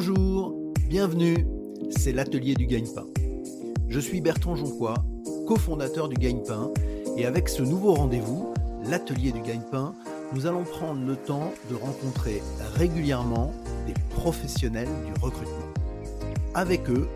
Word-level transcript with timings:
Bonjour, 0.00 0.54
bienvenue, 0.86 1.44
c'est 1.90 2.12
l'atelier 2.12 2.54
du 2.54 2.66
gagne-pain. 2.66 3.06
Je 3.88 3.98
suis 3.98 4.20
Bertrand 4.20 4.54
Jonquois, 4.54 4.94
cofondateur 5.48 6.08
du 6.08 6.14
gagne-pain, 6.14 6.70
et 7.16 7.26
avec 7.26 7.48
ce 7.48 7.62
nouveau 7.62 7.94
rendez-vous, 7.94 8.54
l'atelier 8.84 9.32
du 9.32 9.40
gagne-pain, 9.40 9.94
nous 10.34 10.46
allons 10.46 10.62
prendre 10.62 11.04
le 11.04 11.16
temps 11.16 11.52
de 11.68 11.74
rencontrer 11.74 12.40
régulièrement 12.76 13.52
des 13.88 13.94
professionnels 14.10 14.86
du 15.04 15.20
recrutement. 15.20 15.66
Avec 16.54 16.88
eux, 16.88 17.08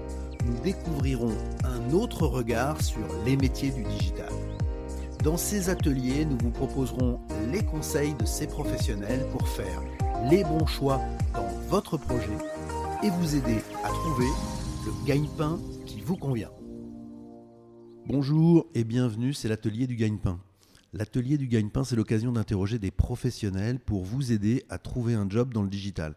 nous 0.45 0.59
découvrirons 0.65 1.37
un 1.63 1.95
autre 1.95 2.27
regard 2.27 2.83
sur 2.83 3.07
les 3.25 3.37
métiers 3.37 3.71
du 3.71 3.85
digital. 3.85 4.33
Dans 5.23 5.37
ces 5.37 5.69
ateliers, 5.69 6.25
nous 6.25 6.39
vous 6.43 6.51
proposerons 6.51 7.21
les 7.53 7.63
conseils 7.63 8.15
de 8.15 8.27
ces 8.27 8.49
professionnels 8.49 9.25
pour 9.31 9.47
faire 9.47 9.81
les 10.29 10.43
bons 10.43 10.67
choix 10.67 11.01
dans 11.33 11.49
votre 11.69 11.97
projet 11.97 12.37
et 13.03 13.11
vous 13.11 13.35
aider 13.35 13.59
à 13.83 13.89
trouver 13.89 14.29
le 14.87 15.07
gagne-pain 15.07 15.61
qui 15.87 16.01
vous 16.01 16.17
convient. 16.17 16.53
Bonjour 18.07 18.67
et 18.75 18.85
bienvenue, 18.85 19.35
c'est 19.35 19.49
l'atelier 19.49 19.89
du 19.89 19.97
gagne-pain. 19.97 20.39
L'atelier 20.93 21.37
du 21.37 21.49
gagne-pain, 21.49 21.83
c'est 21.83 21.97
l'occasion 21.97 22.31
d'interroger 22.31 22.79
des 22.79 22.93
professionnels 22.93 23.81
pour 23.81 24.05
vous 24.05 24.31
aider 24.31 24.65
à 24.69 24.79
trouver 24.79 25.15
un 25.15 25.29
job 25.29 25.53
dans 25.53 25.63
le 25.63 25.69
digital. 25.69 26.15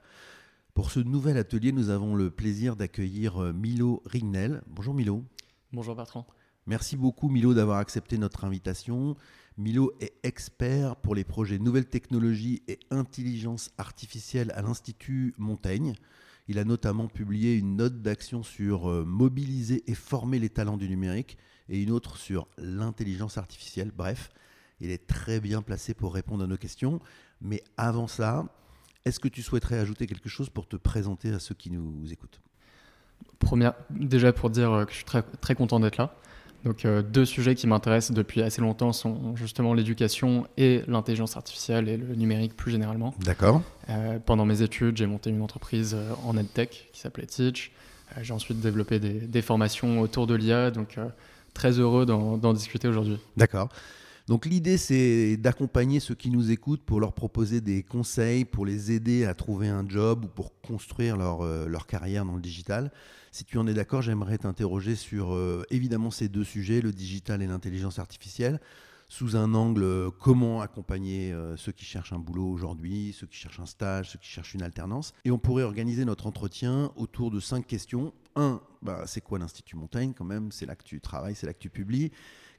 Pour 0.75 0.91
ce 0.91 0.99
nouvel 0.99 1.37
atelier, 1.37 1.71
nous 1.71 1.89
avons 1.89 2.15
le 2.15 2.29
plaisir 2.29 2.75
d'accueillir 2.75 3.41
euh, 3.41 3.53
Milo 3.53 4.03
Rignel. 4.05 4.61
Bonjour 4.67 4.93
Milo. 4.93 5.23
Bonjour 5.73 5.95
Bertrand. 5.95 6.27
Merci 6.67 6.97
beaucoup 6.97 7.29
Milo 7.29 7.55
d'avoir 7.55 7.79
accepté 7.79 8.19
notre 8.19 8.45
invitation. 8.45 9.15
Milo 9.57 9.93
est 10.01 10.13
expert 10.21 10.97
pour 10.97 11.15
les 11.15 11.23
projets 11.23 11.57
nouvelles 11.57 11.89
technologies 11.89 12.61
et 12.67 12.77
intelligence 12.91 13.71
artificielle 13.79 14.51
à 14.55 14.61
l'Institut 14.61 15.33
Montaigne. 15.39 15.95
Il 16.47 16.59
a 16.59 16.63
notamment 16.63 17.07
publié 17.07 17.55
une 17.55 17.75
note 17.75 18.01
d'action 18.01 18.43
sur 18.43 18.89
euh, 18.89 19.03
mobiliser 19.03 19.83
et 19.87 19.95
former 19.95 20.39
les 20.39 20.49
talents 20.49 20.77
du 20.77 20.87
numérique 20.87 21.37
et 21.69 21.81
une 21.81 21.91
autre 21.91 22.17
sur 22.17 22.47
l'intelligence 22.57 23.37
artificielle. 23.37 23.91
Bref, 23.95 24.29
il 24.79 24.91
est 24.91 25.07
très 25.07 25.39
bien 25.39 25.61
placé 25.61 25.93
pour 25.93 26.13
répondre 26.13 26.43
à 26.43 26.47
nos 26.47 26.57
questions. 26.57 26.99
Mais 27.41 27.63
avant 27.77 28.07
ça, 28.07 28.45
est-ce 29.05 29.19
que 29.19 29.27
tu 29.27 29.41
souhaiterais 29.41 29.79
ajouter 29.79 30.05
quelque 30.05 30.29
chose 30.29 30.49
pour 30.49 30.67
te 30.67 30.75
présenter 30.75 31.31
à 31.31 31.39
ceux 31.39 31.55
qui 31.55 31.71
nous 31.71 32.11
écoutent? 32.11 32.41
Première, 33.39 33.73
déjà 33.89 34.31
pour 34.31 34.49
dire 34.49 34.85
que 34.85 34.91
je 34.91 34.97
suis 34.97 35.05
très 35.05 35.55
content 35.55 35.79
d'être 35.79 35.97
là. 35.97 36.15
Donc 36.65 36.83
euh, 36.83 37.03
deux 37.03 37.25
sujets 37.25 37.53
qui 37.53 37.67
m'intéressent 37.67 38.15
depuis 38.15 38.41
assez 38.41 38.59
longtemps 38.59 38.91
sont 38.91 39.35
justement 39.35 39.75
l'éducation 39.75 40.47
et 40.57 40.81
l'intelligence 40.87 41.37
artificielle 41.37 41.87
et 41.87 41.95
le 41.95 42.15
numérique 42.15 42.57
plus 42.57 42.71
généralement. 42.71 43.13
D'accord. 43.23 43.61
Euh, 43.89 44.17
pendant 44.25 44.45
mes 44.45 44.63
études, 44.63 44.97
j'ai 44.97 45.05
monté 45.05 45.29
une 45.29 45.43
entreprise 45.43 45.95
euh, 45.95 46.13
en 46.25 46.35
EdTech 46.35 46.89
qui 46.91 46.99
s'appelait 46.99 47.27
Teach. 47.27 47.71
j'ai 48.21 48.33
ensuite 48.33 48.59
développé 48.59 48.99
des, 48.99 49.13
des, 49.13 49.41
formations 49.43 50.01
autour 50.01 50.25
de 50.25 50.33
l'IA, 50.33 50.71
donc 50.71 50.97
très 51.53 51.79
heureux 51.79 52.05
d'en 52.05 52.53
discuter 52.53 52.87
aujourd'hui. 52.87 53.17
D'accord. 53.37 53.69
Donc 54.27 54.47
l'idée, 54.47 54.77
c'est 54.77 55.37
d'accompagner 55.37 55.99
ceux 55.99 56.15
qui 56.15 56.31
nous 56.31 56.49
écoutent 56.49 56.81
pour 56.81 56.99
leur 56.99 57.13
proposer 57.13 57.61
des 57.61 57.83
conseils, 57.83 58.43
pour 58.43 58.65
les 58.65 58.91
aider 58.91 59.23
à 59.23 59.35
trouver 59.35 59.67
un 59.67 59.87
job 59.87 60.25
ou 60.25 60.27
pour 60.27 60.59
construire 60.61 61.15
leur, 61.15 61.41
euh, 61.41 61.67
carrière 61.87 62.25
dans 62.25 62.33
le 62.33 62.41
digital. 62.41 62.91
Si 63.31 63.45
tu 63.45 63.59
en 63.59 63.67
es 63.67 63.73
d'accord, 63.75 64.01
j'aimerais 64.01 64.39
t'interroger 64.39 64.95
sur 64.95 65.35
euh, 65.35 65.63
évidemment 65.69 66.09
ces 66.09 66.27
deux 66.27 66.43
sujets, 66.43 66.81
le 66.81 66.91
digital 66.91 67.43
et 67.43 67.47
l'intelligence 67.47 67.99
artificielle, 67.99 68.59
sous 69.09 69.35
un 69.35 69.53
angle 69.53 69.83
euh, 69.83 70.09
comment 70.09 70.61
accompagner 70.61 71.31
ceux 71.55 71.71
qui 71.71 71.85
cherchent 71.85 72.13
un 72.13 72.17
boulot 72.17 72.47
aujourd'hui, 72.47 73.15
ceux 73.15 73.27
qui 73.27 73.37
cherchent 73.37 73.59
un 73.59 73.67
stage, 73.67 74.09
ceux 74.09 74.19
qui 74.19 74.29
cherchent 74.29 74.55
une 74.55 74.63
alternance. 74.63 75.13
Et 75.23 75.29
on 75.29 75.37
pourrait 75.37 75.63
organiser 75.63 76.03
notre 76.03 76.25
entretien 76.25 76.91
autour 76.95 77.29
de 77.29 77.39
cinq 77.39 77.67
questions. 77.67 78.11
Un, 78.35 78.59
bah, 78.81 79.03
c'est 79.05 79.21
quoi 79.21 79.37
l'Institut 79.37 79.75
Montaigne 79.75 80.13
quand 80.17 80.25
même? 80.25 80.51
C'est 80.51 80.65
là 80.65 80.75
que 80.75 80.83
tu 80.83 80.99
travailles, 80.99 81.35
c'est 81.35 81.45
là 81.45 81.53
que 81.53 81.59
tu 81.59 81.69
publies. 81.69 82.11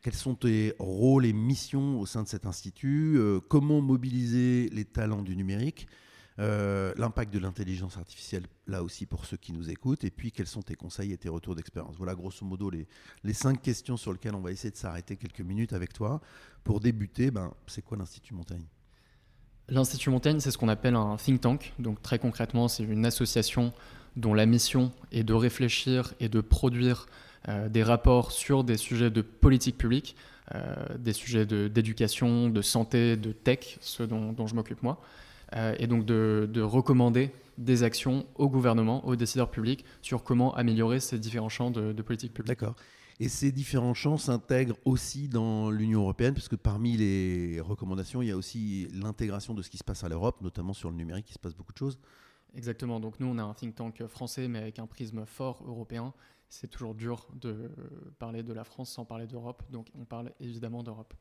Quels 0.06 0.14
sont 0.14 0.36
tes 0.36 0.72
rôles 0.78 1.26
et 1.26 1.32
missions 1.32 1.98
au 1.98 2.06
sein 2.06 2.22
de 2.22 2.28
cet 2.28 2.46
institut 2.46 3.16
euh, 3.16 3.40
Comment 3.40 3.80
mobiliser 3.80 4.68
les 4.68 4.84
talents 4.84 5.22
du 5.22 5.34
numérique 5.34 5.88
euh, 6.38 6.94
L'impact 6.96 7.34
de 7.34 7.40
l'intelligence 7.40 7.96
artificielle, 7.96 8.44
là 8.68 8.84
aussi, 8.84 9.04
pour 9.04 9.24
ceux 9.24 9.36
qui 9.36 9.52
nous 9.52 9.68
écoutent. 9.68 10.04
Et 10.04 10.12
puis, 10.12 10.30
quels 10.30 10.46
sont 10.46 10.62
tes 10.62 10.76
conseils 10.76 11.12
et 11.12 11.18
tes 11.18 11.28
retours 11.28 11.56
d'expérience 11.56 11.96
Voilà, 11.96 12.14
grosso 12.14 12.46
modo, 12.46 12.70
les, 12.70 12.86
cinq 13.32 13.60
questions 13.60 13.96
sur 13.96 14.12
lesquelles 14.12 14.36
on 14.36 14.40
va 14.42 14.52
essayer 14.52 14.70
de 14.70 14.76
s'arrêter 14.76 15.16
quelques 15.16 15.40
minutes 15.40 15.72
avec 15.72 15.92
toi. 15.92 16.20
Pour 16.62 16.78
débuter, 16.78 17.32
ben, 17.32 17.52
c'est 17.66 17.82
quoi 17.82 17.96
l'Institut 17.96 18.34
Montaigne? 18.34 18.68
L'Institut 19.68 20.10
Montaigne, 20.10 20.38
c'est 20.38 20.52
ce 20.52 20.58
qu'on 20.58 20.68
appelle 20.68 20.94
un 20.94 21.16
think 21.16 21.40
tank. 21.40 21.74
Donc, 21.80 22.00
très 22.00 22.20
concrètement, 22.20 22.68
c'est 22.68 22.84
une 22.84 23.06
association 23.06 23.72
dont 24.14 24.34
la 24.34 24.46
mission 24.46 24.92
est 25.10 25.24
de 25.24 25.34
réfléchir 25.34 26.14
et 26.20 26.28
de 26.28 26.40
produire 26.40 27.06
euh, 27.48 27.68
des 27.68 27.82
rapports 27.82 28.32
sur 28.32 28.64
des 28.64 28.76
sujets 28.76 29.10
de 29.10 29.22
politique 29.22 29.78
publique, 29.78 30.16
euh, 30.54 30.74
des 30.98 31.12
sujets 31.12 31.46
d'éducation, 31.46 32.48
de, 32.48 32.62
santé, 32.62 33.16
de 33.16 33.30
tech, 33.30 33.78
ceux 33.80 34.06
dont, 34.06 34.46
je 34.46 34.54
m'occupe 34.54 34.82
moi, 34.82 35.00
euh, 35.54 35.74
et 35.78 35.86
donc 35.86 36.04
de, 36.04 36.60
recommander 36.60 37.30
des 37.56 37.84
actions 37.84 38.26
au 38.34 38.48
gouvernement, 38.48 39.06
aux 39.06 39.14
décideurs 39.14 39.50
publics, 39.50 39.84
sur 40.02 40.24
comment 40.24 40.54
améliorer 40.54 40.98
ces 40.98 41.18
différents 41.18 41.48
champs 41.48 41.70
de, 41.70 41.92
politique 42.02 42.34
publique. 42.34 42.58
D'accord. 42.58 42.74
Et 43.18 43.28
ces 43.28 43.50
différents 43.52 43.94
champs 43.94 44.18
s'intègrent 44.18 44.76
aussi 44.84 45.28
dans 45.28 45.70
l'Union 45.70 46.02
européenne, 46.02 46.34
puisque 46.34 46.56
parmi 46.56 46.96
les 46.96 47.60
recommandations, 47.60 48.22
il 48.22 48.28
y 48.28 48.32
a 48.32 48.36
aussi 48.36 48.88
l'intégration 48.92 49.54
de 49.54 49.62
ce 49.62 49.70
qui 49.70 49.78
se 49.78 49.84
passe 49.84 50.04
à 50.04 50.08
l'Europe, 50.08 50.42
notamment 50.42 50.74
sur 50.74 50.90
le 50.90 50.96
numérique, 50.96 51.30
il 51.30 51.32
se 51.32 51.38
passe 51.38 51.54
beaucoup 51.54 51.72
de 51.72 51.78
choses. 51.78 51.98
Exactement. 52.54 53.00
Donc 53.00 53.20
nous, 53.20 53.26
on 53.26 53.38
a 53.38 53.42
un 53.42 53.54
think 53.54 53.74
tank 53.74 54.06
français, 54.06 54.48
mais 54.48 54.58
avec 54.58 54.78
un 54.78 54.86
prisme 54.86 55.24
fort 55.26 55.62
européen 55.66 56.12
c'est 56.48 56.68
toujours 56.68 56.94
dur 56.94 57.26
de 57.34 57.70
parler 58.18 58.42
de 58.42 58.52
la 58.52 58.64
France 58.64 58.90
sans 58.90 59.04
parler 59.04 59.26
d'Europe, 59.26 59.62
donc 59.70 59.88
on 59.98 60.04
parle 60.04 60.32
évidemment 60.40 60.82
d'Europe. 60.82 61.14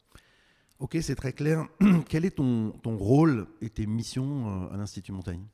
Ok, 0.80 0.97
c'est 1.02 1.16
très 1.16 1.31
clair. 1.31 1.66
Quel 2.09 2.25
est 2.25 2.36
ton, 2.36 2.72
ton, 2.84 2.97
rôle 2.97 3.47
et 3.62 3.69
tes 3.69 3.85
missions 3.85 4.66
euh, 4.66 4.74
à 4.74 4.78
l'Institut 4.78 5.14
Montaigne? 5.14 5.46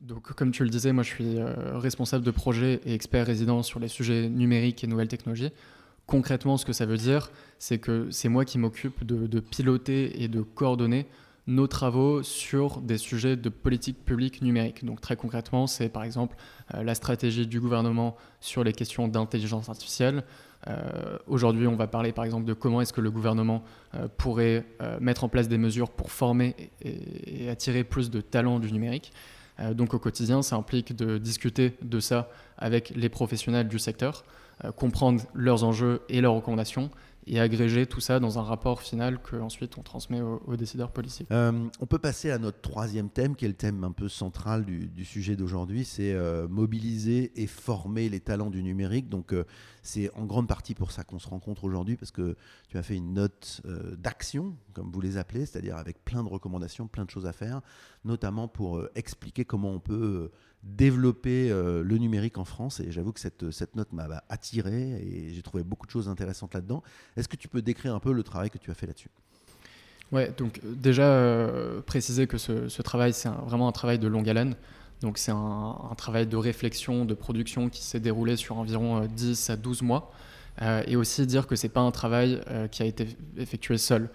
Donc, 0.00 0.32
comme 0.32 0.50
tu 0.50 0.64
le 0.64 0.70
disais, 0.70 0.92
moi 0.92 1.04
je 1.04 1.10
suis 1.10 1.38
euh, 1.38 1.78
responsable 1.78 2.24
de 2.24 2.30
projet 2.30 2.80
et 2.84 2.94
expert 2.94 3.26
résident 3.26 3.62
sur 3.62 3.78
les 3.78 3.88
sujets 3.88 4.28
numériques 4.28 4.82
et 4.82 4.86
nouvelles 4.86 5.08
technologies. 5.08 5.50
Concrètement, 6.06 6.56
ce 6.56 6.64
que 6.64 6.72
ça 6.72 6.86
veut 6.86 6.96
dire, 6.96 7.30
c'est 7.58 7.78
que 7.78 8.10
c'est 8.10 8.28
moi 8.28 8.44
qui 8.44 8.58
m'occupe 8.58 9.04
de, 9.04 9.28
de, 9.28 9.40
piloter 9.40 10.20
et 10.20 10.26
de 10.26 10.42
coordonner 10.42 11.06
nos 11.50 11.66
travaux 11.66 12.22
sur 12.22 12.80
des 12.80 12.96
sujets 12.96 13.36
de 13.36 13.48
politique 13.48 14.04
publique 14.04 14.40
numérique. 14.40 14.84
Donc 14.84 15.00
très 15.00 15.16
concrètement, 15.16 15.66
c'est 15.66 15.88
par 15.88 16.04
exemple 16.04 16.36
euh, 16.74 16.82
la 16.82 16.94
stratégie 16.94 17.46
du 17.46 17.60
gouvernement 17.60 18.16
sur 18.40 18.62
les 18.62 18.72
questions 18.72 19.08
d'intelligence 19.08 19.68
artificielle. 19.68 20.22
Euh, 20.68 21.18
aujourd'hui, 21.26 21.66
on 21.66 21.74
va 21.74 21.88
parler 21.88 22.12
par 22.12 22.24
exemple 22.24 22.44
de 22.44 22.52
comment 22.52 22.80
est-ce 22.80 22.92
que 22.92 23.00
le 23.00 23.10
gouvernement 23.10 23.64
euh, 23.94 24.06
pourrait 24.16 24.64
mettre 25.00 25.24
en 25.24 25.28
place 25.28 25.48
des 25.48 25.58
mesures 25.58 25.90
pour 25.90 26.12
former 26.12 26.54
et, 26.82 27.44
et 27.44 27.50
attirer 27.50 27.82
plus 27.84 28.10
de 28.10 28.20
talents 28.20 28.60
du 28.60 28.72
numérique. 28.72 29.12
donc 29.72 29.92
au 29.94 29.98
quotidien, 29.98 30.42
ça 30.42 30.56
implique 30.56 30.94
de 30.94 31.18
discuter 31.18 31.76
de 31.82 32.00
ça 32.00 32.28
avec 32.56 32.92
les 32.94 33.08
professionnels 33.08 33.68
du 33.68 33.78
secteur, 33.78 34.24
comprendre 34.76 35.22
leurs 35.34 35.64
enjeux 35.64 36.02
et 36.08 36.20
leurs 36.20 36.34
recommandations 36.34 36.90
et 37.30 37.38
agréger 37.38 37.86
tout 37.86 38.00
ça 38.00 38.18
dans 38.18 38.40
un 38.40 38.42
rapport 38.42 38.82
final 38.82 39.20
qu'ensuite 39.22 39.78
on 39.78 39.82
transmet 39.82 40.20
aux, 40.20 40.56
décideurs 40.56 40.90
politiques. 40.90 41.28
Euh, 41.30 41.68
on 41.78 41.86
peut 41.86 42.00
passer 42.00 42.32
à 42.32 42.38
notre 42.38 42.60
troisième 42.60 43.08
thème, 43.08 43.36
qui 43.36 43.44
est 43.44 43.48
le 43.48 43.54
thème 43.54 43.84
un 43.84 43.92
peu 43.92 44.08
central 44.08 44.64
du, 44.64 45.04
sujet 45.04 45.36
d'aujourd'hui, 45.36 45.84
c'est 45.84 46.12
euh, 46.12 46.48
mobiliser 46.48 47.30
et 47.40 47.46
former 47.46 48.08
les 48.08 48.18
talents 48.18 48.50
du 48.50 48.64
numérique. 48.64 49.08
Donc 49.08 49.32
euh, 49.32 49.44
c'est 49.84 50.12
en 50.16 50.26
grande 50.26 50.48
partie 50.48 50.74
pour 50.74 50.90
ça 50.90 51.04
qu'on 51.04 51.20
se 51.20 51.28
rencontre 51.28 51.62
aujourd'hui, 51.62 51.96
parce 51.96 52.10
que 52.10 52.36
tu 52.68 52.78
as 52.78 52.82
fait 52.82 52.96
une 52.96 53.14
note 53.14 53.62
d'action, 53.96 54.56
comme 54.72 54.90
vous 54.90 55.00
les 55.00 55.16
appelez, 55.16 55.46
c'est-à-dire 55.46 55.76
avec 55.76 56.04
plein 56.04 56.24
de 56.24 56.28
recommandations, 56.28 56.88
plein 56.88 57.04
de 57.04 57.10
choses 57.10 57.26
à 57.26 57.32
faire, 57.32 57.60
notamment 58.04 58.48
pour 58.48 58.82
expliquer 58.96 59.44
comment 59.44 59.70
on 59.70 59.80
peut 59.80 60.30
développer 60.62 61.50
euh, 61.50 61.82
le 61.82 61.98
numérique 61.98 62.38
en 62.38 62.44
France. 62.44 62.80
Et 62.80 62.90
j'avoue 62.90 63.12
que 63.12 63.20
cette, 63.20 63.50
cette 63.50 63.76
note 63.76 63.92
m'a 63.92 64.22
attiré 64.28 65.00
et 65.02 65.32
j'ai 65.32 65.42
trouvé 65.42 65.62
beaucoup 65.62 65.86
de 65.86 65.90
choses 65.90 66.08
intéressantes 66.08 66.54
là-dedans. 66.54 66.82
Est-ce 67.16 67.28
que 67.28 67.36
tu 67.36 67.48
peux 67.48 67.62
décrire 67.62 67.94
un 67.94 68.00
peu 68.00 68.12
le 68.12 68.22
travail 68.22 68.50
que 68.50 68.58
tu 68.58 68.70
as 68.70 68.74
fait 68.74 68.86
là-dessus? 68.86 69.10
Ouais, 70.12 70.32
donc 70.36 70.60
euh, 70.64 70.74
déjà 70.74 71.04
euh, 71.04 71.80
préciser 71.80 72.26
que 72.26 72.36
ce, 72.36 72.82
travail, 72.82 73.12
c'est 73.12 73.28
vraiment 73.28 73.68
un 73.68 73.72
travail 73.72 73.98
de 73.98 74.08
longue 74.08 74.28
haleine. 74.28 74.56
Donc 75.02 75.16
c'est 75.16 75.32
un, 75.32 75.94
travail 75.96 76.26
de 76.26 76.36
réflexion, 76.36 77.04
de 77.06 77.14
production 77.14 77.70
qui 77.70 77.82
s'est 77.82 78.00
déroulé 78.00 78.36
sur 78.36 78.58
environ 78.58 79.06
10 79.06 79.50
à 79.50 79.56
12 79.56 79.80
mois. 79.80 80.12
et 80.86 80.94
aussi 80.94 81.26
dire 81.26 81.46
que 81.46 81.56
c'est 81.56 81.70
pas 81.70 81.80
un 81.80 81.90
travail 81.90 82.38
qui 82.70 82.82
a 82.82 82.84
été 82.86 83.06
effectué 83.38 83.78
seul. 83.78 84.10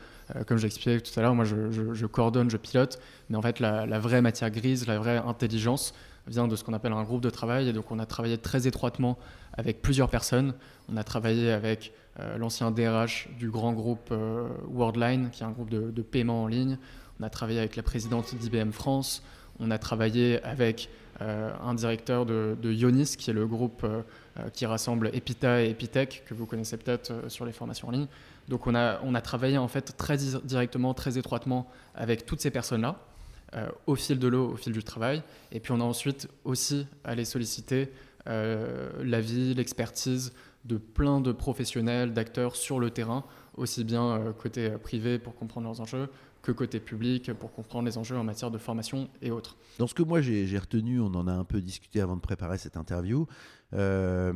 comme 0.46 0.60
j'expliquais 0.60 1.00
tout 1.00 1.20
à 1.20 1.24
l'heure, 1.24 1.34
moi 1.34 1.44
je, 1.44 2.06
coordonne, 2.06 2.52
je 2.52 2.58
pilote, 2.58 3.00
mais 3.32 3.36
en 3.36 3.42
fait 3.42 3.60
la, 3.60 3.98
vraie 3.98 4.22
matière 4.22 4.52
grise, 4.52 4.86
la 4.86 5.00
vraie 5.00 5.18
intelligence, 5.18 5.96
vient 6.28 6.48
de 6.48 6.56
ce 6.56 6.64
qu'on 6.64 6.74
appelle 6.74 6.94
un 6.94 7.04
groupe 7.04 7.22
de 7.22 7.30
travail. 7.30 7.70
Et 7.70 7.74
donc, 7.74 7.92
on 7.92 8.00
a 8.00 8.06
travaillé 8.06 8.38
très 8.38 8.68
étroitement 8.68 9.18
avec 9.54 9.82
plusieurs 9.82 10.10
personnes. 10.10 10.54
On 10.92 10.98
a 10.98 11.04
travaillé 11.04 11.52
avec 11.52 11.94
euh, 12.20 12.38
l'ancien 12.38 12.72
DRH 12.72 13.30
du 13.38 13.50
grand 13.50 13.74
groupe 13.74 14.10
euh, 14.12 14.48
Worldline, 14.70 15.30
qui 15.32 15.44
est 15.44 15.46
un 15.46 15.52
groupe 15.52 15.70
de, 15.70 16.02
paiement 16.02 16.44
en 16.44 16.48
ligne. 16.48 16.78
On 17.20 17.24
a 17.24 17.30
travaillé 17.30 17.60
avec 17.60 17.76
la 17.76 17.84
présidente 17.84 18.36
d'IBM 18.36 18.72
France. 18.72 19.24
On 19.60 19.72
a 19.72 19.78
travaillé 19.78 20.44
avec 20.44 20.90
un 21.22 21.74
directeur 21.76 22.26
de, 22.26 22.58
de, 22.62 22.74
Ionis, 22.74 23.16
qui 23.18 23.30
est 23.30 23.34
le 23.34 23.48
groupe 23.48 23.88
qui 24.52 24.66
rassemble 24.66 25.12
Epita 25.14 25.64
et 25.64 25.70
Epitech, 25.70 26.24
que 26.26 26.34
vous 26.34 26.46
connaissez 26.46 26.76
peut-être 26.76 27.30
sur 27.32 27.46
les 27.46 27.54
formations 27.54 27.88
en 27.88 27.92
ligne. 27.92 28.08
Donc 28.50 28.68
on 28.68 28.76
a, 28.76 29.00
on 29.02 29.16
a 29.16 29.22
travaillé 29.22 29.58
en 29.58 29.70
fait 29.70 29.96
très 29.98 30.18
directement, 30.44 30.94
très 30.94 31.18
étroitement 31.18 31.68
avec 31.96 32.26
toutes 32.26 32.42
ces 32.42 32.52
personnes-là. 32.52 32.98
Au 33.88 33.96
fil 33.96 34.20
de 34.20 34.28
l'eau, 34.28 34.52
au 34.52 34.56
fil 34.56 34.74
du 34.74 34.84
travail. 34.84 35.24
Et 35.52 35.60
puis 35.60 35.72
on 35.72 35.80
a 35.80 35.84
ensuite 35.84 36.28
aussi 36.44 36.88
allé 37.04 37.26
solliciter 37.26 37.90
l'avis, 38.26 39.54
l'expertise 39.54 40.34
de 40.66 40.78
plein 40.78 41.22
de 41.22 41.32
professionnels, 41.32 42.14
d'acteurs 42.14 42.56
sur 42.56 42.80
le 42.80 42.90
terrain, 42.90 43.24
aussi 43.56 43.84
bien 43.84 44.12
euh, 44.12 44.34
côté 44.34 44.72
euh, 44.72 44.78
privé 44.78 45.20
pour 45.20 45.36
comprendre 45.36 45.68
leurs 45.68 45.82
enjeux 45.82 46.10
que 46.42 46.52
côté 46.52 46.80
public 46.80 47.34
pour 47.34 47.52
comprendre 47.52 47.88
les 47.88 47.98
enjeux 47.98 48.16
en 48.16 48.24
matière 48.24 48.52
de 48.52 48.60
formation 48.60 49.10
et 49.24 49.32
autres. 49.32 49.58
Dans 49.80 49.88
ce 49.88 49.96
que 49.96 50.04
moi 50.04 50.22
j'ai 50.22 50.60
retenu, 50.60 51.00
on 51.00 51.08
en 51.16 51.28
a 51.28 51.34
un 51.34 51.44
peu 51.44 51.60
discuté 51.60 52.02
avant 52.02 52.16
de 52.16 52.22
préparer 52.22 52.60
cette 52.60 52.78
interview, 52.78 53.26
euh, 53.74 54.32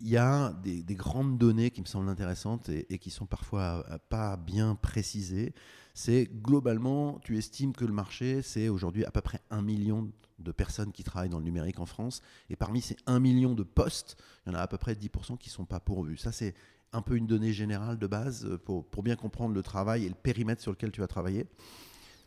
il 0.00 0.08
y 0.08 0.16
a 0.16 0.52
des, 0.64 0.82
grandes 0.96 1.38
données 1.38 1.70
qui 1.70 1.80
me 1.80 1.86
semblent 1.86 2.08
intéressantes 2.08 2.68
et, 2.70 2.92
et 2.92 2.98
qui 2.98 3.10
sont 3.10 3.26
parfois 3.26 3.86
pas 4.08 4.36
bien 4.36 4.74
précisées. 4.74 5.54
C'est 5.94 6.28
globalement, 6.42 7.20
tu 7.20 7.38
estimes 7.38 7.72
que 7.72 7.84
le 7.84 7.92
marché, 7.92 8.42
c'est 8.42 8.68
aujourd'hui 8.68 9.04
à 9.04 9.12
peu 9.12 9.20
près 9.20 9.40
un 9.50 9.62
million 9.62 10.10
de 10.40 10.52
personnes 10.52 10.90
qui 10.90 11.04
travaillent 11.04 11.30
dans 11.30 11.38
le 11.38 11.44
numérique 11.44 11.78
en 11.78 11.86
France. 11.86 12.20
Et 12.50 12.56
parmi 12.56 12.80
ces 12.80 12.96
1 13.06 13.20
million 13.20 13.54
de 13.54 13.62
postes, 13.62 14.16
il 14.44 14.50
y 14.50 14.52
en 14.54 14.58
a 14.58 14.62
à 14.62 14.66
peu 14.66 14.76
près 14.76 14.94
10% 14.94 15.38
qui 15.38 15.48
ne 15.48 15.52
sont 15.52 15.64
pas 15.64 15.78
pourvus. 15.78 16.16
Ça, 16.16 16.32
c'est 16.32 16.54
un 16.92 17.00
peu 17.00 17.16
une 17.16 17.26
donnée 17.26 17.52
générale 17.52 17.98
de 17.98 18.06
base 18.06 18.44
euh, 18.44 18.58
pour, 18.58 18.84
pour, 18.86 19.02
bien 19.02 19.16
comprendre 19.16 19.54
le 19.54 19.62
travail 19.62 20.04
et 20.04 20.08
le 20.08 20.14
périmètre 20.14 20.62
sur 20.62 20.72
lequel 20.72 20.92
tu 20.92 21.02
as 21.02 21.08
travaillé. 21.08 21.46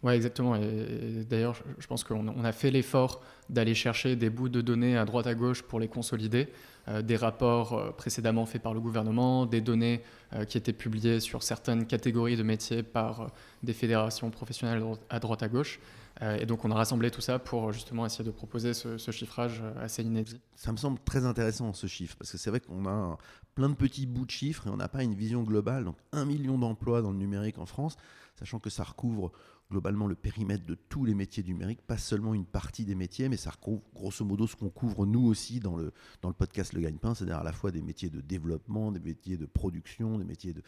Oui, 0.04 0.14
exactement. 0.14 0.56
Et, 0.56 1.26
d'ailleurs, 1.28 1.56
je 1.80 1.88
pense 1.88 2.04
qu'on 2.04 2.44
a 2.44 2.52
fait 2.52 2.72
l'effort 2.72 3.22
d'aller 3.50 3.74
chercher 3.74 4.16
des 4.16 4.30
bouts 4.30 4.50
de 4.50 4.62
données 4.62 4.98
à 4.98 5.06
droite 5.06 5.28
à 5.28 5.34
gauche 5.34 5.64
pour 5.64 5.80
les 5.80 5.88
consolider, 5.88 6.50
euh, 6.88 7.02
des 7.02 7.16
rapports 7.16 7.74
euh, 7.74 7.92
précédemment 7.92 8.46
faits 8.46 8.62
par 8.62 8.74
le 8.74 8.80
gouvernement, 8.80 9.46
des 9.46 9.62
données 9.62 10.02
qui 10.50 10.58
étaient 10.58 10.74
publiées 10.74 11.22
sur 11.22 11.42
certaines 11.42 11.88
catégories 11.88 12.36
de 12.36 12.44
métiers 12.44 12.84
par 12.84 13.32
des 13.64 13.72
fédérations 13.72 14.30
professionnelles 14.30 14.84
à 15.10 15.20
droite 15.22 15.42
à 15.42 15.48
gauche. 15.48 15.80
Euh, 16.22 16.38
et 16.38 16.46
donc 16.46 16.66
on 16.66 16.72
a 16.72 16.76
rassemblé 16.76 17.12
tout 17.12 17.22
ça 17.22 17.38
pour 17.38 17.72
justement 17.72 18.06
essayer 18.06 18.24
de 18.24 18.32
proposer 18.32 18.74
ce, 18.74 18.98
chiffrage 19.12 19.62
euh, 19.64 19.84
assez 19.84 20.04
inédit. 20.04 20.42
Ça 20.56 20.72
me 20.72 20.78
semble 20.78 21.00
très 21.06 21.26
intéressant 21.26 21.74
ce 21.74 21.88
chiffre, 21.88 22.16
parce 22.18 22.32
que 22.32 22.38
c'est 22.38 22.50
vrai 22.50 22.60
qu'on 22.60 22.88
a 22.88 23.18
plein 23.56 23.70
de 23.70 23.76
petits 23.76 24.06
bouts 24.06 24.26
de 24.26 24.32
chiffres 24.32 24.68
et 24.68 24.70
on 24.70 24.78
n'a 24.78 24.88
pas 24.88 25.04
une 25.04 25.14
vision 25.14 25.44
globale. 25.44 25.84
Donc 25.84 25.98
un 26.12 26.26
million 26.26 26.58
d'emplois 26.58 27.02
dans 27.02 27.12
le 27.12 27.18
numérique 27.18 27.60
en 27.60 27.66
France, 27.66 27.98
sachant 28.40 28.60
que 28.60 28.70
ça 28.70 28.84
recouvre 28.84 29.32
globalement 29.70 30.08
le 30.08 30.16
périmètre 30.16 30.66
de 30.66 30.76
tous 30.76 31.04
les 31.04 31.14
métiers 31.14 31.44
numériques, 31.44 31.82
pas 31.82 31.98
seulement 31.98 32.34
une 32.34 32.46
partie 32.46 32.86
des 32.86 32.96
métiers, 32.96 33.28
mais 33.28 33.38
ça 33.38 33.52
recouvre 33.52 33.82
grosso 33.94 34.24
modo 34.24 34.48
ce 34.48 34.56
qu'on 34.56 34.70
couvre 34.70 35.06
nous 35.06 35.26
aussi 35.26 35.60
dans 35.60 35.76
le, 35.76 35.92
dans 36.22 36.30
le 36.30 36.36
podcast 36.36 36.74
Le 36.74 36.82
Gagne-Pain, 36.82 37.14
c'est-à-dire 37.16 37.38
à 37.38 37.44
la 37.44 37.52
fois 37.52 37.72
des 37.72 37.82
métiers 37.82 38.10
de 38.10 38.22
développement, 38.22 38.92
des 38.92 39.00
métiers 39.00 39.38
de 39.38 39.46
production, 39.46 40.18
des 40.18 40.26
métiers 40.26 40.54
de 40.54 40.62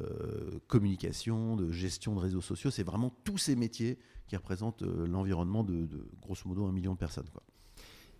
euh, 0.00 0.58
communication, 0.68 1.56
de 1.56 1.70
gestion 1.72 2.14
de 2.14 2.20
réseaux 2.20 2.40
sociaux. 2.40 2.70
C'est 2.70 2.84
vraiment 2.84 3.14
tous 3.24 3.38
ces 3.38 3.56
métiers 3.56 3.98
qui 4.28 4.36
représentent 4.36 4.82
euh, 4.82 5.06
l'environnement 5.06 5.64
de, 5.64 5.88
grosso 6.22 6.48
modo 6.48 6.64
un 6.64 6.72
million 6.72 6.94
de 6.94 6.98
personnes. 6.98 7.28
Quoi. 7.32 7.42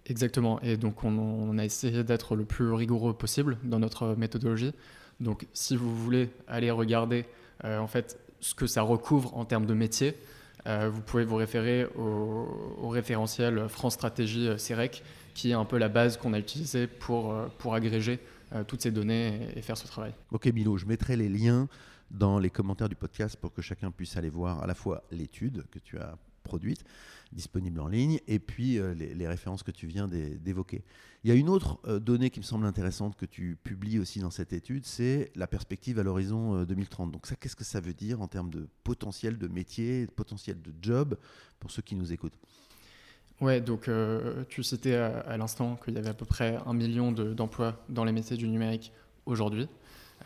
Exactement. 0.07 0.61
Et 0.61 0.77
donc 0.77 1.05
on, 1.05 1.59
a 1.59 1.65
essayé 1.65 2.05
d'être 2.05 2.37
le 2.37 2.45
plus 2.45 2.73
rigoureux 2.73 3.15
possible 3.15 3.59
dans 3.65 3.79
notre 3.79 4.15
méthodologie. 4.17 4.73
Donc 5.21 5.47
si 5.53 5.77
vous 5.77 5.95
voulez 5.97 6.31
aller 6.47 6.71
regarder 6.71 7.25
euh, 7.65 7.79
en 7.79 7.87
fait 7.87 8.19
ce 8.45 8.55
que 8.55 8.67
ça 8.67 8.83
recouvre 8.83 9.37
en 9.37 9.45
termes 9.45 9.67
de 9.67 9.75
métiers, 9.75 10.17
vous 10.67 11.03
pouvez 11.03 11.25
vous 11.25 11.37
référer 11.37 11.87
au, 11.99 12.89
référentiel 12.89 13.69
France 13.69 13.95
Stratégie 13.95 14.49
CEREC, 14.59 15.03
qui 15.35 15.51
est 15.51 15.55
un 15.55 15.67
peu 15.67 15.77
la 15.77 15.89
base 15.89 16.17
qu'on 16.17 16.33
a 16.33 16.39
utilisée 16.39 16.87
pour, 16.87 17.35
pour 17.59 17.75
agréger 17.75 18.19
euh, 18.55 18.63
toutes 18.63 18.83
ces 18.83 18.93
données 18.93 19.49
et, 19.57 19.63
faire 19.63 19.77
ce 19.77 19.87
travail. 19.87 20.13
Ok 20.31 20.47
Milo, 20.47 20.77
je 20.77 20.87
mettrai 20.87 21.17
les 21.17 21.29
liens 21.29 21.67
dans 22.11 22.39
les 22.39 22.51
commentaires 22.51 22.89
du 22.89 22.95
podcast 22.95 23.37
pour 23.37 23.53
que 23.53 23.63
chacun 23.63 23.91
puisse 23.91 24.17
aller 24.17 24.29
voir 24.29 24.63
à 24.63 24.67
la 24.67 24.75
fois 24.75 25.03
l'étude 25.11 25.65
que 25.73 25.81
tu 25.81 25.99
as 25.99 26.17
produite, 26.45 26.85
disponible 27.33 27.81
en 27.81 27.89
ligne, 27.89 28.21
et 28.29 28.39
puis 28.39 28.79
euh, 28.79 28.95
les, 28.95 29.27
références 29.27 29.65
que 29.65 29.73
tu 29.73 29.89
viens 29.89 30.07
d'évoquer. 30.07 30.85
Il 31.25 31.29
y 31.29 31.33
a 31.33 31.35
une 31.35 31.49
autre 31.49 31.81
euh, 31.87 31.99
donnée 31.99 32.31
qui 32.31 32.39
me 32.39 32.45
semble 32.45 32.67
intéressante 32.67 33.17
que 33.17 33.27
tu 33.27 33.59
publies 33.65 33.99
aussi 33.99 34.21
dans 34.21 34.31
cette 34.31 34.53
étude, 34.53 34.87
c'est 34.87 35.33
la 35.35 35.49
perspective 35.49 35.99
à 35.99 36.05
l'horizon 36.05 36.63
2030. 36.63 37.11
Donc 37.11 37.27
ça, 37.27 37.35
qu'est-ce 37.35 37.57
que 37.57 37.65
ça 37.65 37.81
veut 37.81 37.95
dire 37.95 38.23
en 38.23 38.29
termes 38.29 38.51
de 38.51 38.69
potentiel 38.85 39.39
de 39.39 39.49
métier, 39.49 40.07
de 40.07 40.13
potentiel 40.13 40.63
de 40.63 40.73
job 40.81 41.17
pour 41.59 41.73
ceux 41.73 41.83
qui 41.83 41.97
nous 41.97 42.13
écoutent? 42.13 42.39
Ouais, 43.41 43.61
donc 43.61 43.89
euh, 43.89 44.45
tu 44.49 44.63
citais 44.63 44.95
à, 44.95 45.37
l'instant 45.37 45.77
qu'il 45.85 45.95
y 45.95 45.99
avait 45.99 46.09
à 46.09 46.15
peu 46.15 46.25
près 46.25 46.59
un 46.67 46.73
million 46.73 47.11
d'emplois 47.13 47.75
dans 47.89 48.05
les 48.05 48.13
métiers 48.13 48.37
du 48.37 48.49
numérique 48.49 48.93
aujourd'hui. 49.27 49.69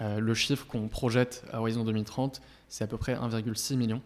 Euh, 0.01 0.21
le 0.21 0.35
chiffre 0.35 0.67
qu'on 0.67 0.89
projette 0.89 1.45
à 1.51 1.61
horizon 1.61 1.85
2030, 1.85 2.43
c'est 2.69 2.85
à 2.85 2.87
peu 2.87 2.99
près 2.99 3.15
1,6 3.15 3.77
million. 3.77 4.03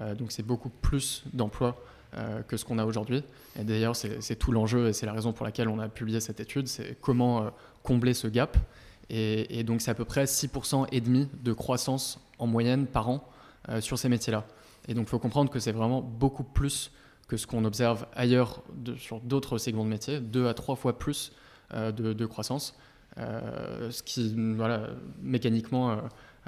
Euh, 0.00 0.14
donc 0.14 0.32
c'est 0.32 0.42
beaucoup 0.42 0.68
plus 0.68 1.24
d'emplois 1.32 1.76
que 2.48 2.56
ce 2.56 2.64
qu'on 2.64 2.78
a 2.78 2.86
aujourd'hui. 2.86 3.22
Et 3.60 3.64
d'ailleurs, 3.64 3.94
c'est 3.94 4.36
tout 4.38 4.50
l'enjeu 4.50 4.88
et 4.88 4.94
c'est 4.94 5.04
la 5.04 5.12
raison 5.12 5.34
pour 5.34 5.44
laquelle 5.44 5.68
on 5.68 5.78
a 5.78 5.86
publié 5.86 6.18
cette 6.20 6.40
étude, 6.40 6.66
c'est 6.66 6.96
comment 7.02 7.50
combler 7.82 8.14
ce 8.14 8.26
gap. 8.26 8.56
Et, 9.10 9.62
donc 9.64 9.82
c'est 9.82 9.90
à 9.90 9.94
peu 9.94 10.06
près 10.06 10.24
6% 10.24 10.86
et 10.92 11.02
demi 11.02 11.28
de 11.42 11.52
croissance 11.52 12.18
en 12.38 12.46
moyenne 12.46 12.86
par 12.86 13.10
an 13.10 13.28
sur 13.80 13.98
ces 13.98 14.08
métiers-là. 14.08 14.46
Et 14.88 14.94
donc 14.94 15.08
il 15.08 15.10
faut 15.10 15.18
comprendre 15.18 15.50
que 15.50 15.58
c'est 15.58 15.72
vraiment 15.72 16.00
beaucoup 16.00 16.44
plus 16.44 16.90
que 17.28 17.36
ce 17.36 17.46
qu'on 17.46 17.64
observe 17.64 18.06
ailleurs 18.14 18.62
sur 18.96 19.20
d'autres 19.20 19.58
segments 19.58 19.84
de 19.84 19.90
métier, 19.90 20.20
deux 20.20 20.46
à 20.46 20.54
trois 20.54 20.76
fois 20.76 20.98
plus 20.98 21.32
euh, 21.74 21.90
de, 21.90 22.26
croissance, 22.26 22.76
euh, 23.18 23.90
ce 23.90 24.02
qui 24.02 24.34
voilà, 24.54 24.88
mécaniquement 25.20 25.90
euh, 25.90 25.96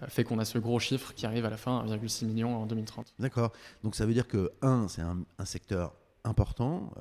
fait 0.06 0.24
qu'on 0.24 0.38
a 0.38 0.44
ce 0.44 0.58
gros 0.58 0.78
chiffre 0.78 1.12
qui 1.14 1.26
arrive 1.26 1.44
à 1.44 1.50
la 1.50 1.56
fin, 1.56 1.84
1,6 1.84 2.26
million 2.26 2.56
en 2.56 2.66
2030. 2.66 3.14
D'accord. 3.18 3.52
Donc 3.82 3.94
ça 3.94 4.06
veut 4.06 4.14
dire 4.14 4.28
que, 4.28 4.52
un, 4.62 4.88
c'est 4.88 5.02
un, 5.02 5.24
secteur 5.44 5.94
important 6.24 6.92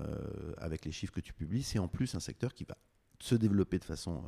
avec 0.57 0.85
les 0.85 0.91
chiffres 0.91 1.13
que 1.13 1.21
tu 1.21 1.33
publies, 1.33 1.63
c'est 1.63 1.79
en 1.79 1.87
plus 1.87 2.15
un 2.15 2.19
secteur 2.19 2.53
qui 2.53 2.63
va 2.63 2.77
se 3.19 3.35
développer 3.35 3.79
de 3.79 3.83
façon 3.83 4.23